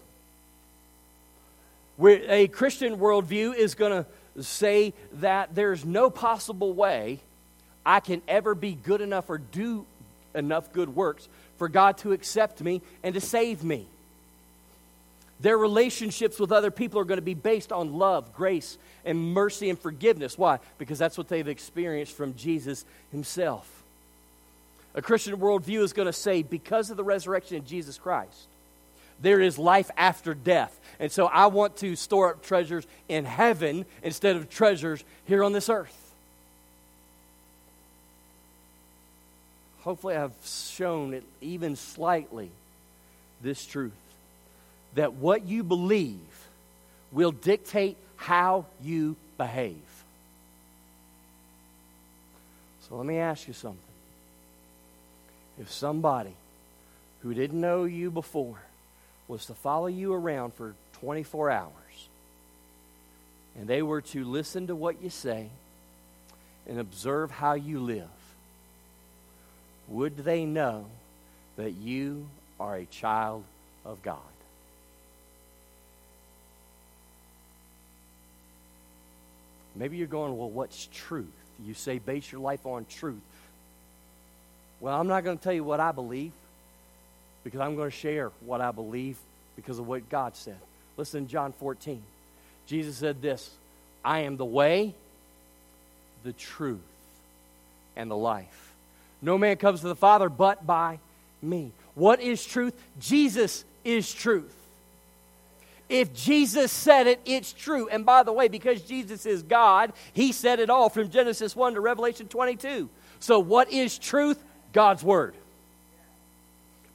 We're, 1.97 2.23
a 2.29 2.49
Christian 2.49 2.99
worldview 2.99 3.55
is 3.55 3.75
going 3.75 4.05
to 4.05 4.43
say 4.43 4.95
that 5.15 5.55
there's 5.55 5.85
no 5.85 6.11
possible 6.11 6.73
way 6.73 7.21
I 7.87 8.01
can 8.01 8.23
ever 8.27 8.55
be 8.55 8.73
good 8.73 9.01
enough 9.01 9.31
or 9.31 9.39
do 9.39 9.87
enough 10.35 10.73
good 10.73 10.95
works 10.95 11.29
for 11.59 11.69
God 11.69 11.99
to 11.99 12.13
accept 12.13 12.61
me 12.61 12.83
and 13.03 13.15
to 13.15 13.21
save 13.21 13.63
me. 13.63 13.87
Their 15.41 15.59
relationships 15.59 16.41
with 16.41 16.53
other 16.53 16.71
people 16.71 17.01
are 17.01 17.05
going 17.05 17.19
to 17.19 17.23
be 17.23 17.35
based 17.35 17.73
on 17.73 17.95
love, 17.95 18.35
grace, 18.35 18.79
and 19.05 19.33
mercy 19.35 19.69
and 19.69 19.79
forgiveness. 19.79 20.39
Why? 20.39 20.59
Because 20.79 20.99
that's 20.99 21.19
what 21.19 21.29
they've 21.29 21.47
experienced 21.47 22.17
from 22.17 22.35
Jesus 22.35 22.85
himself. 23.13 23.84
A 24.95 25.03
Christian 25.03 25.37
worldview 25.39 25.83
is 25.83 25.93
going 25.93 26.07
to 26.07 26.13
say, 26.13 26.43
because 26.43 26.91
of 26.91 26.97
the 26.97 27.05
resurrection 27.05 27.57
of 27.57 27.67
Jesus 27.67 27.99
Christ, 27.99 28.47
there 29.21 29.41
is 29.41 29.59
life 29.59 29.91
after 29.97 30.35
death. 30.35 30.79
And 31.01 31.11
so 31.11 31.27
I 31.27 31.47
want 31.47 31.77
to 31.79 31.97
store 31.97 32.31
up 32.31 32.43
treasures 32.43 32.87
in 33.09 33.25
heaven 33.25 33.87
instead 34.03 34.37
of 34.37 34.49
treasures 34.49 35.03
here 35.27 35.43
on 35.43 35.53
this 35.53 35.69
earth. 35.69 36.01
Hopefully, 39.83 40.17
I've 40.17 40.33
shown 40.45 41.13
it 41.13 41.25
even 41.41 41.77
slightly 41.77 42.51
this 43.43 43.67
truth 43.67 43.93
that 44.95 45.15
what 45.15 45.45
you 45.45 45.63
believe 45.63 46.19
will 47.13 47.33
dictate 47.33 47.97
how 48.17 48.65
you 48.83 49.17
behave. 49.37 49.77
So 52.89 52.97
let 52.97 53.05
me 53.05 53.19
ask 53.19 53.47
you 53.47 53.55
something. 53.55 53.94
If 55.61 55.71
somebody 55.71 56.35
who 57.23 57.35
didn't 57.35 57.61
know 57.61 57.85
you 57.85 58.11
before 58.11 58.61
was 59.29 59.47
to 59.47 59.55
follow 59.55 59.87
you 59.87 60.13
around 60.13 60.55
for 60.55 60.75
24 61.01 61.51
hours 61.51 61.73
and 63.57 63.67
they 63.67 63.83
were 63.83 64.01
to 64.01 64.25
listen 64.25 64.67
to 64.67 64.75
what 64.75 65.03
you 65.03 65.11
say 65.11 65.49
and 66.69 66.79
observe 66.79 67.31
how 67.31 67.55
you 67.55 67.79
live, 67.79 68.09
would 69.89 70.19
they 70.19 70.45
know 70.45 70.87
that 71.57 71.73
you 71.73 72.27
are 72.59 72.77
a 72.77 72.85
child 72.87 73.45
of 73.85 74.03
God. 74.03 74.19
Maybe 79.77 79.97
you're 79.97 80.07
going, 80.07 80.37
well, 80.37 80.51
what's 80.51 80.89
truth? 80.93 81.27
You 81.65 81.75
say 81.75 81.99
base 81.99 82.31
your 82.31 82.41
life 82.41 82.65
on 82.65 82.87
truth. 82.89 83.21
Well, 84.81 84.99
I'm 84.99 85.07
not 85.07 85.25
going 85.25 85.39
to 85.39 85.43
tell 85.43 85.53
you 85.53 85.65
what 85.65 85.81
I 85.81 85.93
believe 85.93 86.33
because 87.43 87.61
I'm 87.61 87.77
going 87.77 87.91
to 87.91 87.97
share 87.97 88.31
what 88.45 88.61
I 88.61 88.71
believe 88.71 89.17
because 89.57 89.79
of 89.79 89.87
what 89.87 90.09
God 90.09 90.37
said. 90.37 90.59
Listen, 90.97 91.29
John 91.29 91.53
14. 91.53 92.03
Jesus 92.67 92.97
said 92.97 93.21
this 93.21 93.51
I 94.05 94.21
am 94.21 94.37
the 94.37 94.45
way, 94.45 94.95
the 96.23 96.33
truth, 96.33 96.81
and 97.97 98.11
the 98.11 98.17
life. 98.17 98.73
No 99.23 99.39
man 99.39 99.57
comes 99.57 99.81
to 99.81 99.89
the 99.89 99.97
Father 99.97 100.29
but 100.29 100.67
by 100.67 100.99
me. 101.41 101.73
What 101.95 102.21
is 102.21 102.45
truth? 102.45 102.75
Jesus 103.01 103.65
is 103.85 104.13
truth. 104.13 104.55
If 105.89 106.15
Jesus 106.15 106.73
said 106.73 107.07
it, 107.07 107.21
it's 107.25 107.53
true. 107.53 107.89
And 107.89 108.07
by 108.07 108.23
the 108.23 108.33
way, 108.33 108.49
because 108.49 108.83
Jesus 108.83 109.27
is 109.27 109.43
God, 109.43 109.93
He 110.13 110.33
said 110.33 110.59
it 110.59 110.71
all 110.71 110.89
from 110.89 111.11
Genesis 111.11 111.55
1 111.55 111.75
to 111.75 111.81
Revelation 111.81 112.27
22. 112.27 112.89
So, 113.21 113.39
what 113.39 113.71
is 113.71 113.99
truth? 113.99 114.43
God's 114.75 115.03
Word. 115.03 115.35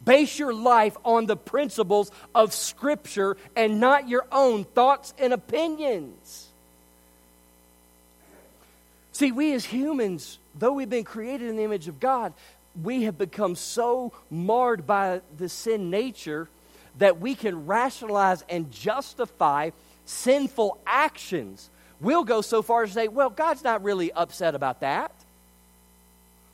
Base 0.06 0.38
your 0.38 0.54
life 0.54 0.96
on 1.04 1.26
the 1.26 1.36
principles 1.36 2.12
of 2.36 2.54
Scripture 2.54 3.36
and 3.56 3.80
not 3.80 4.08
your 4.08 4.26
own 4.32 4.64
thoughts 4.64 5.14
and 5.18 5.34
opinions. 5.34 6.48
See, 9.12 9.32
we 9.32 9.54
as 9.54 9.66
humans, 9.66 10.38
though 10.58 10.74
we've 10.74 10.90
been 10.90 11.04
created 11.04 11.50
in 11.50 11.58
the 11.58 11.64
image 11.64 11.88
of 11.88 12.00
God, 12.00 12.34
we 12.82 13.04
have 13.04 13.18
become 13.18 13.56
so 13.56 14.14
marred 14.30 14.88
by 14.88 15.22
the 15.38 15.50
sin 15.50 15.90
nature 15.90 16.48
that 17.00 17.20
we 17.20 17.36
can 17.36 17.66
rationalize 17.66 18.44
and 18.48 18.72
justify 18.72 19.72
sinful 20.06 20.78
actions. 20.86 21.70
We'll 22.00 22.24
go 22.24 22.42
so 22.42 22.62
far 22.62 22.84
as 22.84 22.92
to 22.92 22.94
say, 22.94 23.08
well, 23.10 23.30
God's 23.30 23.64
not 23.64 23.84
really 23.84 24.12
upset 24.12 24.56
about 24.56 24.80
that. 24.82 25.12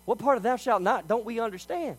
What 0.06 0.20
part 0.20 0.38
of 0.38 0.44
thou 0.44 0.56
shalt 0.56 0.82
not 0.82 1.08
don't 1.08 1.26
we 1.26 1.40
understand? 1.40 1.98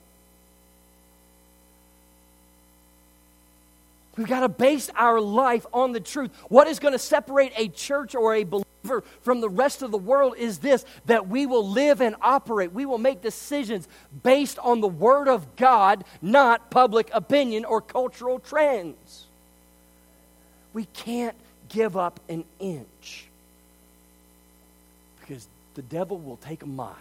We've 4.16 4.26
got 4.26 4.40
to 4.40 4.48
base 4.48 4.88
our 4.94 5.20
life 5.20 5.66
on 5.72 5.92
the 5.92 6.00
truth. 6.00 6.30
What 6.48 6.68
is 6.68 6.78
going 6.78 6.92
to 6.92 6.98
separate 6.98 7.52
a 7.56 7.68
church 7.68 8.14
or 8.14 8.34
a 8.34 8.44
believer 8.44 9.04
from 9.20 9.40
the 9.40 9.48
rest 9.48 9.82
of 9.82 9.90
the 9.90 9.98
world 9.98 10.36
is 10.38 10.58
this 10.58 10.84
that 11.04 11.28
we 11.28 11.44
will 11.44 11.68
live 11.68 12.00
and 12.00 12.16
operate. 12.22 12.72
We 12.72 12.86
will 12.86 12.98
make 12.98 13.20
decisions 13.20 13.86
based 14.22 14.58
on 14.60 14.80
the 14.80 14.88
Word 14.88 15.28
of 15.28 15.56
God, 15.56 16.04
not 16.22 16.70
public 16.70 17.10
opinion 17.12 17.66
or 17.66 17.82
cultural 17.82 18.38
trends. 18.38 19.26
We 20.72 20.86
can't 20.86 21.36
give 21.68 21.96
up 21.96 22.20
an 22.28 22.44
inch 22.58 23.26
because 25.20 25.46
the 25.74 25.82
devil 25.82 26.18
will 26.18 26.36
take 26.36 26.62
a 26.62 26.66
mile. 26.66 26.94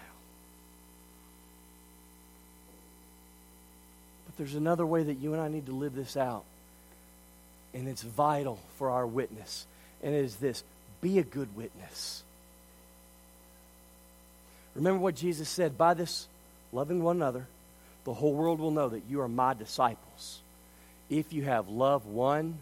There's 4.38 4.56
another 4.56 4.86
way 4.86 5.04
that 5.04 5.16
you 5.16 5.34
and 5.34 5.42
I 5.42 5.48
need 5.48 5.68
to 5.68 5.72
live 5.72 5.96
this 5.96 6.18
out, 6.18 6.44
and 7.74 7.88
it's 7.88 8.04
vital 8.04 8.60
for 8.78 8.90
our 8.90 9.08
witness. 9.08 9.66
And 10.04 10.14
it 10.14 10.26
is 10.26 10.36
this 10.36 10.64
be 11.02 11.20
a 11.20 11.24
good 11.24 11.56
witness. 11.56 12.24
Remember 14.76 15.00
what 15.00 15.16
Jesus 15.16 15.48
said 15.48 15.78
by 15.78 15.94
this 15.94 16.28
loving 16.74 17.02
one 17.02 17.16
another, 17.16 17.48
the 18.04 18.14
whole 18.14 18.34
world 18.34 18.60
will 18.60 18.72
know 18.72 18.90
that 18.90 19.04
you 19.10 19.22
are 19.22 19.28
my 19.28 19.54
disciples 19.54 20.42
if 21.10 21.32
you 21.32 21.44
have 21.44 21.70
love 21.70 22.06
one 22.06 22.58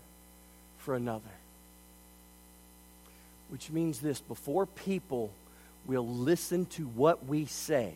for 0.79 0.95
another. 0.95 1.21
Which 3.49 3.69
means 3.69 3.99
this 3.99 4.19
before 4.19 4.65
people 4.65 5.31
will 5.86 6.07
listen 6.07 6.65
to 6.67 6.83
what 6.83 7.25
we 7.25 7.45
say, 7.45 7.93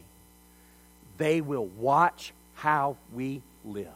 they 1.17 1.41
will 1.41 1.65
watch 1.65 2.33
how 2.55 2.97
we 3.13 3.41
live. 3.67 3.87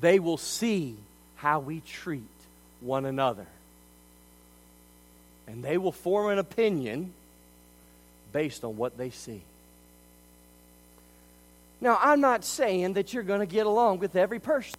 They 0.00 0.18
will 0.18 0.36
see 0.36 0.96
how 1.36 1.60
we 1.60 1.80
treat 1.80 2.22
one 2.80 3.04
another 3.04 3.46
and 5.48 5.64
they 5.64 5.78
will 5.78 5.92
form 5.92 6.30
an 6.30 6.38
opinion 6.38 7.12
based 8.32 8.64
on 8.64 8.76
what 8.76 8.98
they 8.98 9.10
see. 9.10 9.42
Now, 11.80 11.98
I'm 12.00 12.20
not 12.20 12.44
saying 12.44 12.94
that 12.94 13.14
you're 13.14 13.22
going 13.22 13.40
to 13.40 13.46
get 13.46 13.66
along 13.66 14.00
with 14.00 14.14
every 14.14 14.40
person. 14.40 14.74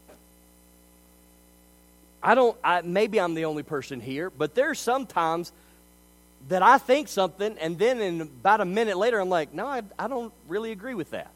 I 2.21 2.35
don't, 2.35 2.55
I, 2.63 2.81
maybe 2.81 3.19
I'm 3.19 3.33
the 3.33 3.45
only 3.45 3.63
person 3.63 3.99
here, 3.99 4.29
but 4.29 4.53
there's 4.53 4.77
sometimes 4.77 5.51
that 6.49 6.61
I 6.61 6.77
think 6.77 7.07
something, 7.07 7.57
and 7.57 7.79
then 7.79 7.99
in 7.99 8.21
about 8.21 8.61
a 8.61 8.65
minute 8.65 8.97
later, 8.97 9.19
I'm 9.19 9.29
like, 9.29 9.53
no, 9.53 9.65
I, 9.65 9.81
I 9.97 10.07
don't 10.07 10.31
really 10.47 10.71
agree 10.71 10.93
with 10.93 11.11
that. 11.11 11.31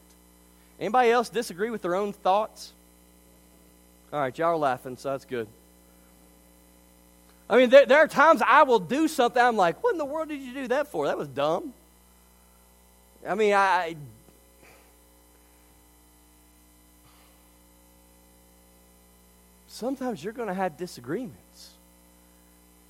Anybody 0.80 1.10
else 1.10 1.28
disagree 1.28 1.70
with 1.70 1.82
their 1.82 1.94
own 1.94 2.12
thoughts? 2.12 2.72
All 4.12 4.20
right, 4.20 4.36
y'all 4.36 4.48
are 4.48 4.56
laughing, 4.56 4.96
so 4.96 5.10
that's 5.10 5.24
good. 5.24 5.48
I 7.48 7.58
mean, 7.58 7.70
there, 7.70 7.84
there, 7.84 7.98
are 7.98 8.08
times 8.08 8.42
I 8.46 8.62
will 8.62 8.78
do 8.78 9.06
something, 9.06 9.40
I'm 9.40 9.56
like, 9.56 9.82
what 9.82 9.92
in 9.92 9.98
the 9.98 10.04
world 10.04 10.28
did 10.28 10.40
you 10.40 10.54
do 10.54 10.68
that 10.68 10.88
for? 10.88 11.06
That 11.06 11.18
was 11.18 11.28
dumb. 11.28 11.72
I 13.26 13.34
mean, 13.34 13.52
I. 13.52 13.96
Sometimes 19.68 20.22
you're 20.22 20.32
going 20.32 20.48
to 20.48 20.54
have 20.54 20.76
disagreements. 20.76 21.70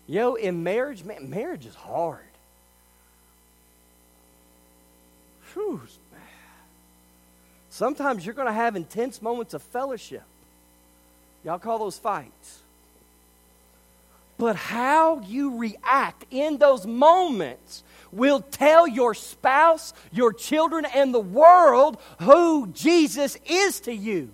You 0.07 0.17
know, 0.17 0.35
in 0.35 0.63
marriage, 0.63 1.03
man, 1.03 1.31
marriage 1.31 1.65
is 1.67 1.75
hard. 1.75 2.21
Whew. 5.55 5.81
Sometimes 7.75 8.25
you're 8.25 8.37
going 8.37 8.47
to 8.47 8.53
have 8.53 8.77
intense 8.77 9.21
moments 9.21 9.53
of 9.53 9.61
fellowship. 9.61 10.23
Y'all 11.43 11.59
call 11.59 11.81
those 11.81 11.99
fights. 11.99 12.61
But 14.39 14.55
how 14.55 15.19
you 15.27 15.59
react 15.59 16.25
in 16.31 16.59
those 16.59 16.87
moments 16.87 17.83
will 18.13 18.43
tell 18.43 18.87
your 18.87 19.13
spouse, 19.13 19.93
your 20.13 20.33
children, 20.33 20.85
and 20.95 21.13
the 21.13 21.19
world 21.19 21.97
who 22.21 22.69
Jesus 22.69 23.37
is 23.45 23.81
to 23.81 23.93
you. 23.93 24.31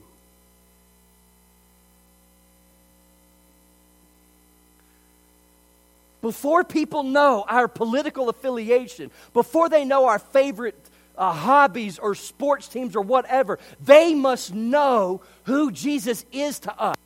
Before 6.20 6.62
people 6.62 7.04
know 7.04 7.46
our 7.48 7.68
political 7.68 8.28
affiliation, 8.28 9.10
before 9.32 9.70
they 9.70 9.86
know 9.86 10.04
our 10.04 10.18
favorite 10.18 10.76
uh, 11.20 11.32
hobbies 11.32 11.98
or 11.98 12.14
sports 12.16 12.66
teams 12.66 12.96
or 12.96 13.02
whatever, 13.02 13.58
they 13.84 14.14
must 14.14 14.54
know 14.54 15.20
who 15.44 15.70
Jesus 15.70 16.24
is 16.32 16.58
to 16.60 16.80
us. 16.80 16.96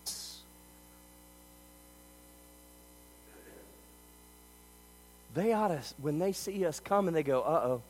they 5.34 5.52
ought 5.52 5.68
to, 5.68 5.80
when 6.00 6.18
they 6.18 6.32
see 6.32 6.64
us 6.64 6.80
come 6.80 7.08
and 7.08 7.16
they 7.16 7.22
go, 7.22 7.40
uh 7.42 7.60
oh, 7.64 7.82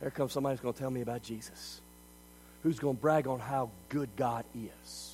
here 0.00 0.10
comes 0.10 0.32
somebody 0.32 0.54
who's 0.54 0.60
going 0.60 0.74
to 0.74 0.80
tell 0.80 0.90
me 0.90 1.00
about 1.00 1.22
Jesus, 1.22 1.80
who's 2.62 2.78
going 2.78 2.96
to 2.96 3.00
brag 3.00 3.26
on 3.26 3.38
how 3.38 3.70
good 3.88 4.08
God 4.16 4.44
is. 4.54 5.12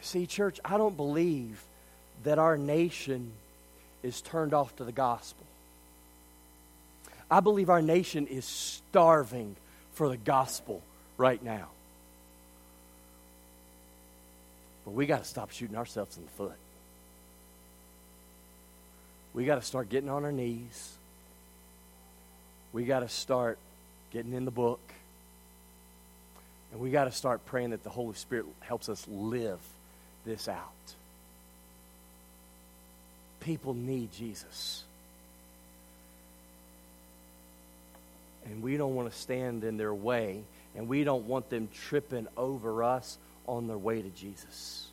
See, 0.00 0.26
church, 0.26 0.58
I 0.64 0.78
don't 0.78 0.96
believe 0.96 1.62
that 2.24 2.38
our 2.38 2.56
nation 2.56 3.32
is 4.08 4.20
turned 4.20 4.54
off 4.54 4.74
to 4.76 4.84
the 4.84 4.92
gospel. 4.92 5.44
I 7.30 7.40
believe 7.40 7.68
our 7.68 7.82
nation 7.82 8.26
is 8.26 8.44
starving 8.44 9.54
for 9.92 10.08
the 10.08 10.16
gospel 10.16 10.82
right 11.18 11.42
now. 11.42 11.68
But 14.84 14.92
we 14.92 15.06
got 15.06 15.22
to 15.22 15.28
stop 15.28 15.50
shooting 15.50 15.76
ourselves 15.76 16.16
in 16.16 16.24
the 16.24 16.30
foot. 16.30 16.56
We 19.34 19.44
got 19.44 19.56
to 19.56 19.62
start 19.62 19.90
getting 19.90 20.08
on 20.08 20.24
our 20.24 20.32
knees. 20.32 20.94
We 22.72 22.84
got 22.84 23.00
to 23.00 23.08
start 23.08 23.58
getting 24.10 24.32
in 24.32 24.46
the 24.46 24.50
book. 24.50 24.80
And 26.72 26.80
we 26.80 26.90
got 26.90 27.04
to 27.04 27.12
start 27.12 27.44
praying 27.44 27.70
that 27.70 27.84
the 27.84 27.90
Holy 27.90 28.14
Spirit 28.14 28.46
helps 28.60 28.88
us 28.88 29.06
live 29.06 29.60
this 30.24 30.48
out. 30.48 30.72
People 33.48 33.72
need 33.72 34.12
Jesus. 34.12 34.84
And 38.44 38.62
we 38.62 38.76
don't 38.76 38.94
want 38.94 39.10
to 39.10 39.18
stand 39.18 39.64
in 39.64 39.78
their 39.78 39.94
way, 39.94 40.42
and 40.76 40.86
we 40.86 41.02
don't 41.02 41.26
want 41.26 41.48
them 41.48 41.70
tripping 41.72 42.28
over 42.36 42.84
us 42.84 43.16
on 43.46 43.66
their 43.66 43.78
way 43.78 44.02
to 44.02 44.10
Jesus. 44.10 44.86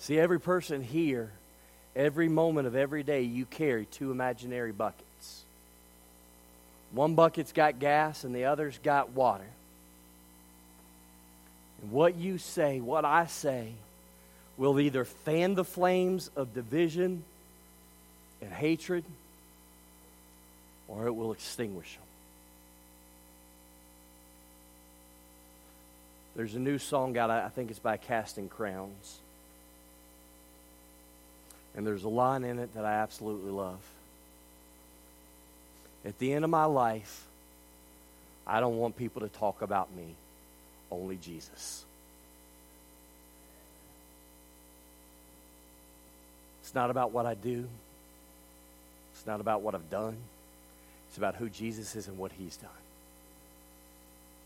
See, 0.00 0.18
every 0.18 0.38
person 0.38 0.82
here 0.82 1.30
every 1.96 2.28
moment 2.28 2.66
of 2.66 2.76
every 2.76 3.02
day 3.02 3.22
you 3.22 3.46
carry 3.46 3.86
two 3.86 4.10
imaginary 4.10 4.70
buckets. 4.70 5.44
One 6.92 7.14
bucket's 7.14 7.52
got 7.52 7.78
gas 7.78 8.22
and 8.22 8.34
the 8.34 8.44
other's 8.44 8.76
got 8.78 9.12
water. 9.12 9.48
And 11.80 11.90
what 11.90 12.16
you 12.16 12.36
say, 12.36 12.80
what 12.80 13.06
I 13.06 13.24
say, 13.24 13.72
will 14.56 14.80
either 14.80 15.04
fan 15.04 15.54
the 15.54 15.64
flames 15.64 16.30
of 16.36 16.54
division 16.54 17.22
and 18.40 18.52
hatred 18.52 19.04
or 20.88 21.06
it 21.06 21.12
will 21.12 21.32
extinguish 21.32 21.94
them. 21.94 22.02
There's 26.36 26.54
a 26.54 26.58
new 26.58 26.78
song 26.78 27.16
out, 27.16 27.30
I 27.30 27.48
think 27.48 27.70
it's 27.70 27.78
by 27.78 27.96
Casting 27.96 28.48
Crowns. 28.48 29.18
And 31.74 31.86
there's 31.86 32.04
a 32.04 32.08
line 32.08 32.44
in 32.44 32.58
it 32.58 32.74
that 32.74 32.84
I 32.84 32.94
absolutely 32.94 33.50
love. 33.50 33.80
At 36.04 36.18
the 36.18 36.32
end 36.32 36.44
of 36.44 36.50
my 36.50 36.66
life, 36.66 37.24
I 38.46 38.60
don't 38.60 38.76
want 38.76 38.96
people 38.96 39.22
to 39.22 39.28
talk 39.28 39.62
about 39.62 39.94
me, 39.96 40.14
only 40.90 41.16
Jesus. 41.16 41.84
Not 46.76 46.90
about 46.90 47.10
what 47.10 47.26
I 47.26 47.34
do. 47.34 47.66
It's 49.14 49.26
not 49.26 49.40
about 49.40 49.62
what 49.62 49.74
I've 49.74 49.90
done. 49.90 50.16
It's 51.08 51.18
about 51.18 51.34
who 51.34 51.48
Jesus 51.48 51.96
is 51.96 52.06
and 52.06 52.18
what 52.18 52.30
he's 52.38 52.56
done. 52.56 52.70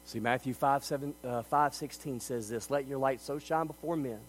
See, 0.06 0.20
Matthew 0.20 0.54
5, 0.54 0.84
7, 0.84 1.14
uh, 1.22 1.42
5 1.42 1.74
16 1.74 2.20
says 2.20 2.48
this 2.48 2.70
Let 2.70 2.86
your 2.86 2.98
light 2.98 3.20
so 3.20 3.38
shine 3.38 3.66
before 3.66 3.96
men 3.96 4.20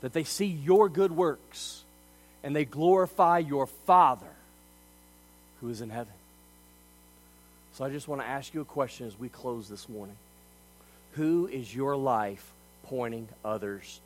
that 0.00 0.12
they 0.12 0.24
see 0.24 0.46
your 0.46 0.88
good 0.88 1.12
works 1.12 1.84
and 2.42 2.56
they 2.56 2.64
glorify 2.64 3.38
your 3.38 3.66
Father 3.66 4.26
who 5.60 5.68
is 5.68 5.80
in 5.80 5.90
heaven. 5.90 6.12
So 7.74 7.84
I 7.84 7.90
just 7.90 8.08
want 8.08 8.22
to 8.22 8.26
ask 8.26 8.54
you 8.54 8.62
a 8.62 8.66
question 8.66 9.06
as 9.06 9.18
we 9.18 9.28
close 9.28 9.68
this 9.68 9.88
morning. 9.88 10.16
Who 11.12 11.46
is 11.46 11.74
your 11.74 11.94
life 11.96 12.52
pointing 12.84 13.28
others 13.44 14.00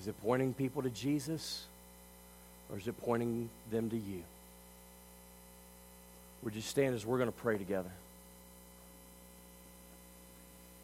Is 0.00 0.08
it 0.08 0.14
pointing 0.22 0.54
people 0.54 0.82
to 0.82 0.90
Jesus 0.90 1.64
or 2.70 2.78
is 2.78 2.88
it 2.88 3.00
pointing 3.02 3.50
them 3.70 3.90
to 3.90 3.96
you? 3.96 4.22
Would 6.42 6.54
you 6.54 6.62
stand 6.62 6.94
as 6.94 7.04
we're 7.04 7.18
going 7.18 7.30
to 7.30 7.38
pray 7.38 7.58
together? 7.58 7.90